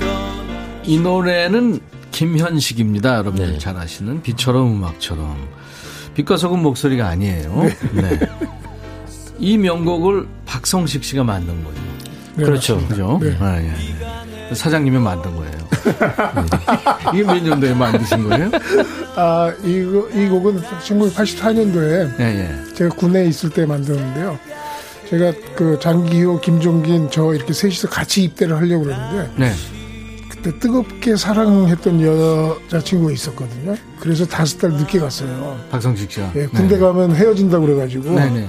[0.00, 3.16] 떠나 이 노래는 김현식입니다.
[3.16, 3.58] 여러분들 네.
[3.58, 5.36] 잘 아시는 비처럼 음악처럼
[6.14, 7.64] 빛과 소금 목소리가 아니에요.
[7.92, 8.20] 네.
[9.38, 11.54] 이 명곡을 박성식 씨가 만든.
[11.64, 11.64] 네,
[12.36, 12.74] 그렇죠.
[12.76, 12.88] 맞습니다.
[12.88, 13.18] 그죠?
[13.22, 13.36] 네.
[13.40, 13.72] 아, 예,
[14.50, 14.54] 예.
[14.54, 15.52] 사장님이 만든 거예요.
[17.12, 18.50] 이게 몇 년도에 만드신 거예요?
[19.16, 22.74] 아 이거 이 곡은 1984년도에 예, 예.
[22.74, 24.38] 제가 군에 있을 때 만들었는데요.
[25.08, 29.52] 제가 그 장기호, 김종긴 저 이렇게 셋이서 같이 입대를 하려고 그러는데 네.
[30.30, 32.02] 그때 뜨겁게 사랑했던
[32.70, 33.76] 여자친구가 있었거든요.
[34.00, 35.58] 그래서 다섯 달 늦게 갔어요.
[35.70, 36.32] 박성식 씨가.
[36.36, 38.14] 예, 군대 가면 헤어진다고 그래가지고.
[38.14, 38.48] 네네.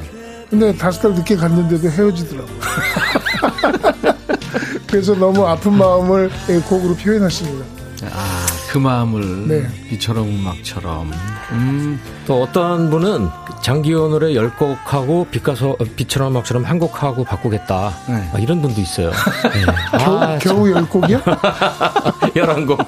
[0.50, 2.60] 근데 다섯 달 늦게 갔는데도 헤어지더라고요.
[4.88, 7.66] 그래서 너무 아픈 마음을 예, 곡으로 표현했습니다.
[8.12, 9.68] 아, 그 마음을 네.
[9.90, 11.12] 비처럼 음악처럼.
[11.52, 13.30] 음, 또 어떤 분은
[13.62, 17.94] 장기호 노래 10곡하고 빛가서, 어, 빛처럼 음악처럼 한 곡하고 바꾸겠다.
[18.08, 18.30] 네.
[18.34, 19.12] 아, 이런 분도 있어요.
[19.12, 19.66] 네.
[19.98, 21.20] 겨우, 아, 겨우 열 곡이요?
[21.20, 22.86] 11곡.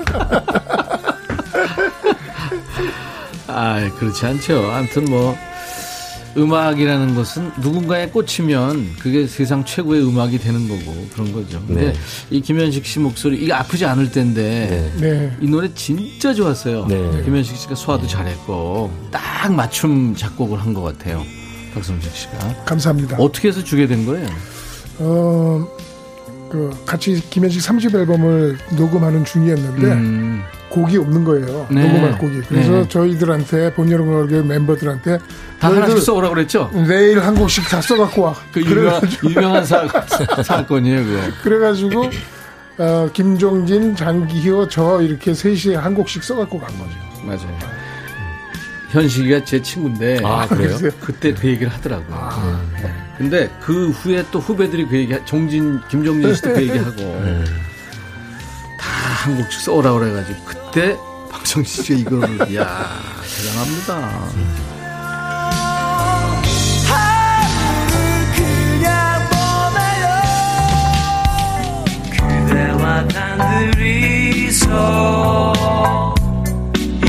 [3.48, 4.72] 아, 그렇지 않죠.
[4.72, 5.36] 아무튼 뭐,
[6.38, 11.62] 음악이라는 것은 누군가에 꽂히면 그게 세상 최고의 음악이 되는 거고 그런 거죠.
[11.68, 11.94] 근데 네.
[12.30, 14.92] 이 김현식 씨 목소리, 이게 아프지 않을 텐데.
[15.00, 15.36] 네.
[15.42, 16.86] 이 노래 진짜 좋았어요.
[16.88, 17.24] 네.
[17.26, 21.24] 김현식 씨가 소화도 잘했고, 딱 맞춤 작곡을 한 것 같아요.
[21.74, 22.64] 박성식 씨가.
[22.66, 23.18] 감사합니다.
[23.18, 24.28] 어떻게 해서 주게 된 거예요?
[25.00, 25.68] 어,
[26.50, 31.68] 그, 같이 김현식 30 앨범을 녹음하는 중이었는데, 음, 곡이 없는 거예요.
[31.70, 31.88] 네.
[31.88, 32.42] 녹음할 곡이.
[32.48, 32.88] 그래서 네.
[32.88, 35.20] 저희들한테, 본여름가을 멤버들한테,
[35.60, 36.70] 다 하나씩 써오라 그랬죠?
[36.74, 38.36] 내일 한 곡씩 다 써갖고 와.
[38.52, 39.88] 그 유명한, 유명한 사,
[40.44, 41.20] 사건이에요, 그거.
[41.44, 42.10] 그래가지고,
[42.80, 46.92] 어, 김종진, 장기효, 저 이렇게 셋이 한 곡씩 써갖고 간 거죠.
[47.24, 47.58] 맞아요.
[48.92, 50.22] 현식이가 제 친구인데.
[50.24, 50.78] 아, 그래요?
[51.02, 52.62] 그때 그 얘기를 하더라고요.
[52.82, 53.07] 네.
[53.18, 56.98] 근데 그 후에 또 후배들이 그 얘기, 정진, 김정진 씨도 그 얘기하고.
[58.80, 60.46] 다한 곡씩 써오라 그래가지고.
[60.46, 60.96] 그때
[61.32, 64.28] 박정희 씨가 이거를, 이야, 대단합니다.
[73.78, 74.66] 단둘이서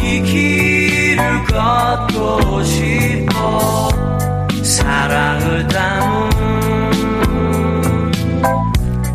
[0.03, 3.89] 이 길을 걷고 싶어
[4.65, 6.29] 사랑을 담은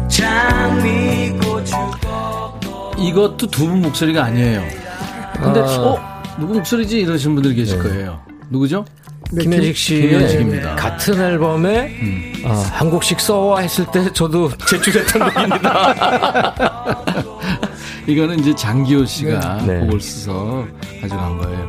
[0.10, 1.68] 장미꽃
[2.98, 4.64] 이것도 두 분 목소리가 아니에요.
[5.42, 6.00] 근데, 어?
[6.40, 7.00] 누구 목소리지?
[7.00, 8.20] 이러시는 분들 계실 거예요.
[8.50, 8.86] 누구죠?
[9.32, 10.76] 네, 김현식 씨 김현식입니다.
[10.76, 11.92] 같은 앨범에
[12.46, 16.96] 어, 한 곡씩 써와 했을 때 저도 제출했던 곡입니다.
[18.08, 19.80] 이거는 이제 장기호 씨가 네.
[19.80, 20.66] 곡을 써서
[21.02, 21.68] 가져간 거예요.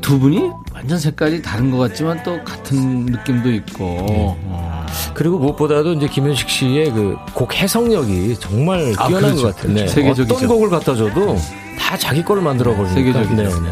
[0.00, 3.84] 두 분이 완전 색깔이 다른 것 같지만 또 같은 느낌도 있고.
[4.08, 4.36] 네.
[4.46, 4.86] 어.
[5.14, 9.42] 그리고 무엇보다도 이제 김현식 씨의 그 곡 해석력이 정말 아, 뛰어난 그렇죠.
[9.42, 9.68] 것 같아요.
[9.74, 9.80] 네.
[9.80, 9.92] 그렇죠.
[9.94, 10.34] 세계적이죠.
[10.34, 11.36] 어떤 곡을 갖다 줘도
[11.78, 12.94] 다 자기 거를 만들어 버리니까.
[12.94, 13.34] 세계적이죠.
[13.36, 13.60] 네, 네.
[13.60, 13.70] 네.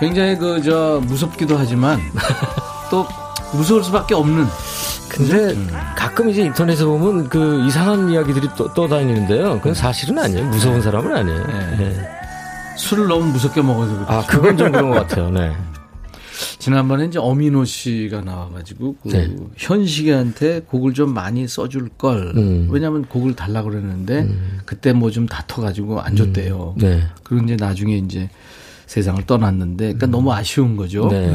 [0.00, 2.00] 굉장히 그 저 무섭기도 하지만
[2.90, 3.06] 또
[3.52, 4.46] 무서울 수밖에 없는.
[5.08, 5.68] 근데 음.
[5.96, 9.58] 가끔 이제 인터넷에 보면 그 이상한 이야기들이 또, 떠다니는데요.
[9.58, 10.46] 그건 사실은 아니에요.
[10.46, 11.46] 무서운 사람은 아니에요.
[11.78, 12.08] 네.
[12.70, 12.76] 네.
[12.76, 14.12] 술을 너무 무섭게 먹어서 그렇죠.
[14.12, 15.30] 아, 그건 좀 그런 것 같아요.
[15.30, 15.52] 네.
[16.58, 19.34] 지난번에 이제 어민호 씨가 나와가지고 그 네.
[19.56, 22.32] 현식이한테 곡을 좀 많이 써줄 걸.
[22.36, 22.68] 음.
[22.70, 24.28] 왜냐하면 곡을 달라 그랬는데
[24.64, 26.74] 그때 뭐 좀 다퉈가지고 안 줬대요.
[26.78, 27.02] 네.
[27.24, 28.30] 그리고 이제 나중에 이제
[28.86, 31.06] 세상을 떠났는데, 그러니까 너무 아쉬운 거죠.
[31.08, 31.32] 네.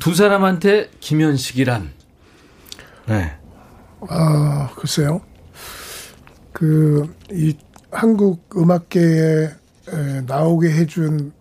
[0.00, 1.88] 두 사람한테 김현식이란,
[3.06, 3.32] 네,
[4.06, 5.22] 아, 글쎄요.
[6.52, 7.54] 그, 이
[7.90, 9.50] 한국 음악계에 에,
[10.26, 11.32] 나오게 해준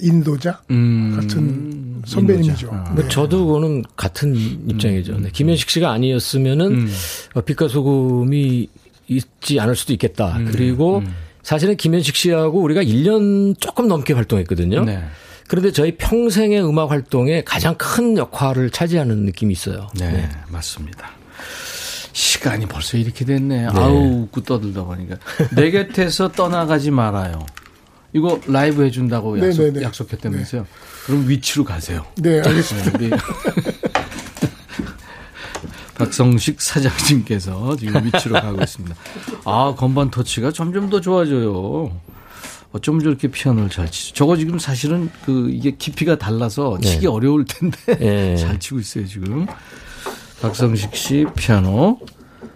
[0.00, 2.70] 인도자 음, 같은 선배님이죠.
[2.70, 2.84] 아.
[2.94, 3.02] 네.
[3.02, 5.18] 뭐 저도 그거는 같은 입장이죠.
[5.18, 5.30] 네.
[5.32, 6.92] 김현식 씨가 아니었으면은 음.
[7.34, 8.68] 어, 빛과 소금이
[9.08, 10.38] 있지 않을 수도 있겠다.
[10.38, 10.48] 음.
[10.52, 11.02] 그리고
[11.42, 14.84] 사실은 김현식 씨하고 우리가 1년 조금 넘게 활동했거든요.
[14.84, 15.02] 네.
[15.48, 19.88] 그런데 저희 평생의 음악 활동에 가장 큰 역할을 차지하는 느낌이 있어요.
[19.98, 21.10] 네, 맞습니다.
[22.12, 23.66] 시간이 벌써 이렇게 됐네.
[23.66, 25.16] 아우, 웃고 떠들다 보니까.
[25.56, 27.46] 내 곁에서 떠나가지 말아요.
[28.12, 29.82] 이거 라이브 해준다고 네, 약속, 네, 네.
[29.82, 30.66] 약속 했다면서요?
[31.06, 32.06] 그럼 위치로 가세요.
[32.16, 32.98] 네, 알겠습니다.
[32.98, 33.10] 네,
[35.96, 38.94] 박성식 사장님께서 지금 위치로 가고 있습니다.
[39.44, 41.90] 아, 건반 터치가 점점 더 좋아져요.
[42.70, 44.14] 어쩜 저렇게 피아노를 잘 치죠?
[44.14, 47.06] 저거 지금 사실은 그 이게 깊이가 달라서 치기 네.
[47.06, 48.36] 어려울 텐데 네.
[48.40, 49.46] 잘 치고 있어요 지금.
[50.40, 51.98] 박성식 씨 피아노,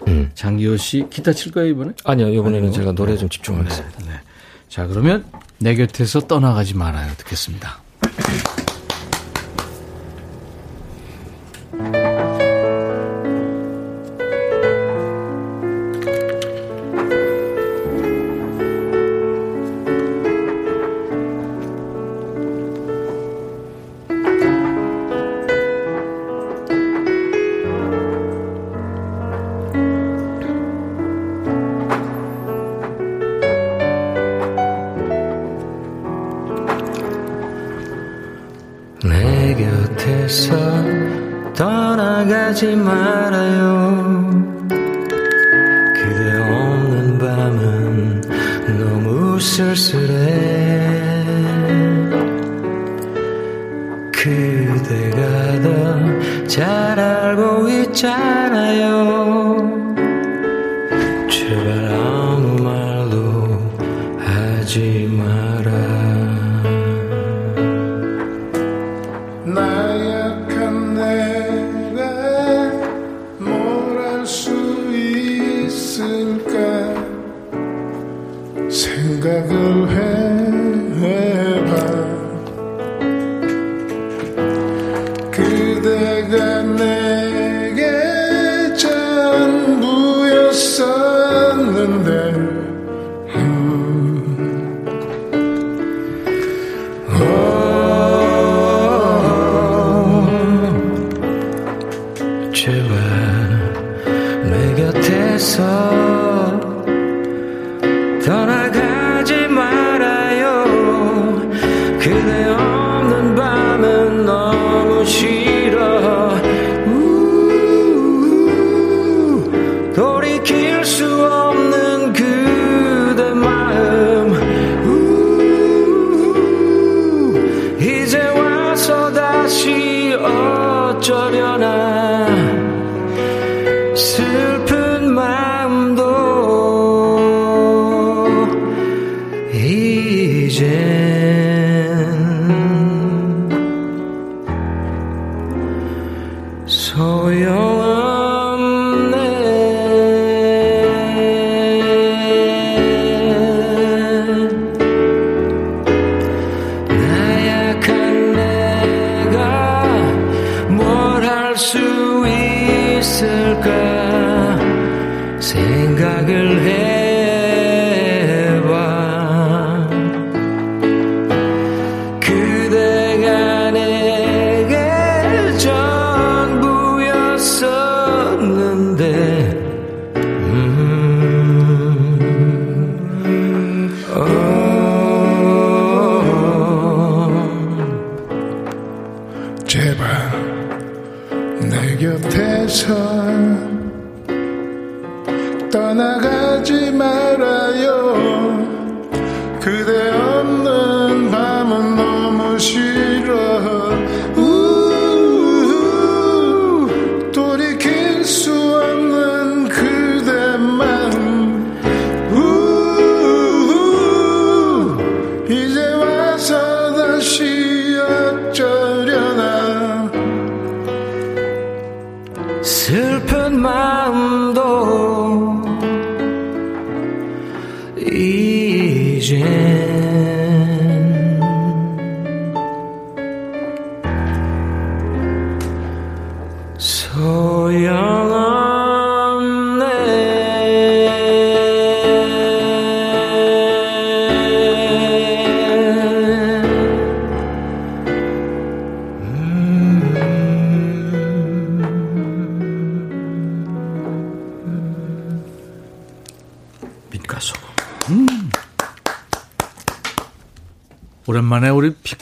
[0.07, 0.31] 음.
[0.35, 1.93] 장기호 씨 기타 칠 거예요 이번에?
[2.05, 2.73] 아니요, 이번에는 아니요.
[2.73, 3.99] 제가 노래에 좀 집중하겠습니다.
[4.07, 4.21] 네.
[4.73, 5.23] 자 그러면
[5.59, 7.83] 내 곁에서 떠나가지 말아요 듣겠습니다.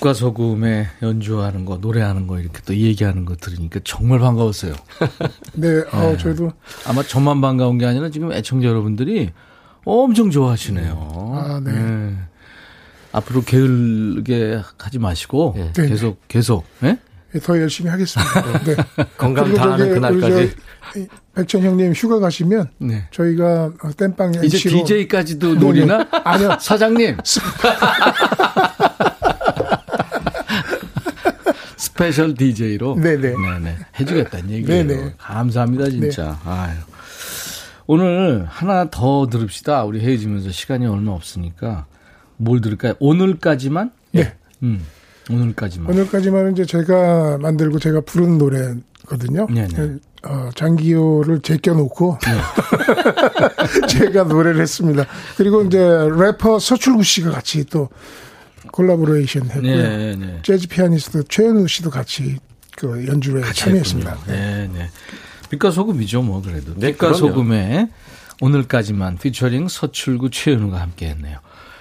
[0.01, 4.75] 우리 빛과 소금에 연주하는 거, 노래하는 거 이렇게 또 얘기하는 거 들으니까 정말 반가웠어요.
[5.55, 6.53] 네, 어, 저희도
[6.87, 9.31] 아마 저만 반가운 게 아니라 지금 애청자 여러분들이
[9.85, 11.33] 엄청 좋아하시네요.
[11.35, 12.17] 아, 네.
[13.13, 15.73] 앞으로 게을게 하지 마시고 네.
[15.89, 16.99] 계속 계속 예?
[17.43, 18.59] 더 열심히 하겠습니다.
[18.65, 18.77] 네.
[19.17, 20.55] 건강 다하는 그날까지.
[21.35, 23.07] 백천 형님 휴가 가시면 네.
[23.13, 26.09] 저희가 어, 땜빵 이제 MC로 DJ까지도 노리나?
[26.25, 26.57] 아니요.
[26.61, 27.19] 사장님.
[31.81, 33.35] special DJ로 네네.
[33.37, 33.77] 네네.
[33.99, 34.87] 해주겠다는 얘기예요.
[34.87, 35.15] 네네.
[35.17, 36.39] 감사합니다 진짜.
[36.45, 36.77] 아유.
[37.87, 39.85] 오늘 하나 더 들읍시다.
[39.85, 41.87] 우리 헤어지면서 시간이 얼마 없으니까
[42.37, 42.95] 뭘 들을까요?
[43.01, 43.93] 오늘까지만?
[44.13, 44.35] 네.
[44.63, 44.85] 음.
[45.31, 45.91] 오늘까지만.
[45.91, 49.47] 오늘까지만 이제 제가 만들고 제가 부른 노래거든요.
[49.47, 49.99] 네네.
[50.25, 52.19] 어, 장기호를 제껴놓고
[53.89, 55.07] 제가 노래를 했습니다.
[55.39, 57.89] 그리고 이제 래퍼 서출구 씨가 같이 또
[58.73, 59.63] 콜라보레이션 했고요.
[59.63, 60.39] 네, 네.
[60.43, 62.39] 재즈 피아니스트 최현우 씨도 같이
[62.77, 64.11] 그 연주에 참여했습니다.
[64.11, 64.37] 했군요.
[64.37, 64.91] 네, 네.
[65.51, 66.75] 빛과 소금이죠, 뭐 그래도.
[66.77, 67.17] 네, 빛과 그럼요.
[67.19, 67.89] 소금에
[68.41, 71.39] 오늘까지만 피처링 서출구 최현우가 함께했네요.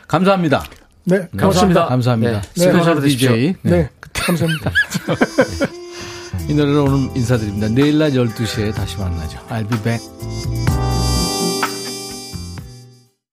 [0.07, 0.63] 감사합니다.
[1.05, 1.85] 네, 네, 고맙습니다.
[1.85, 2.41] 감사합니다.
[2.41, 3.01] 네, special.
[3.01, 3.55] DJ.
[3.61, 4.71] 네, 감사합니다.
[6.49, 7.67] 이 노래로 오늘 인사드립니다.
[7.69, 9.39] 내일 낮 12시에 다시 만나죠.
[9.49, 10.78] I'll be back.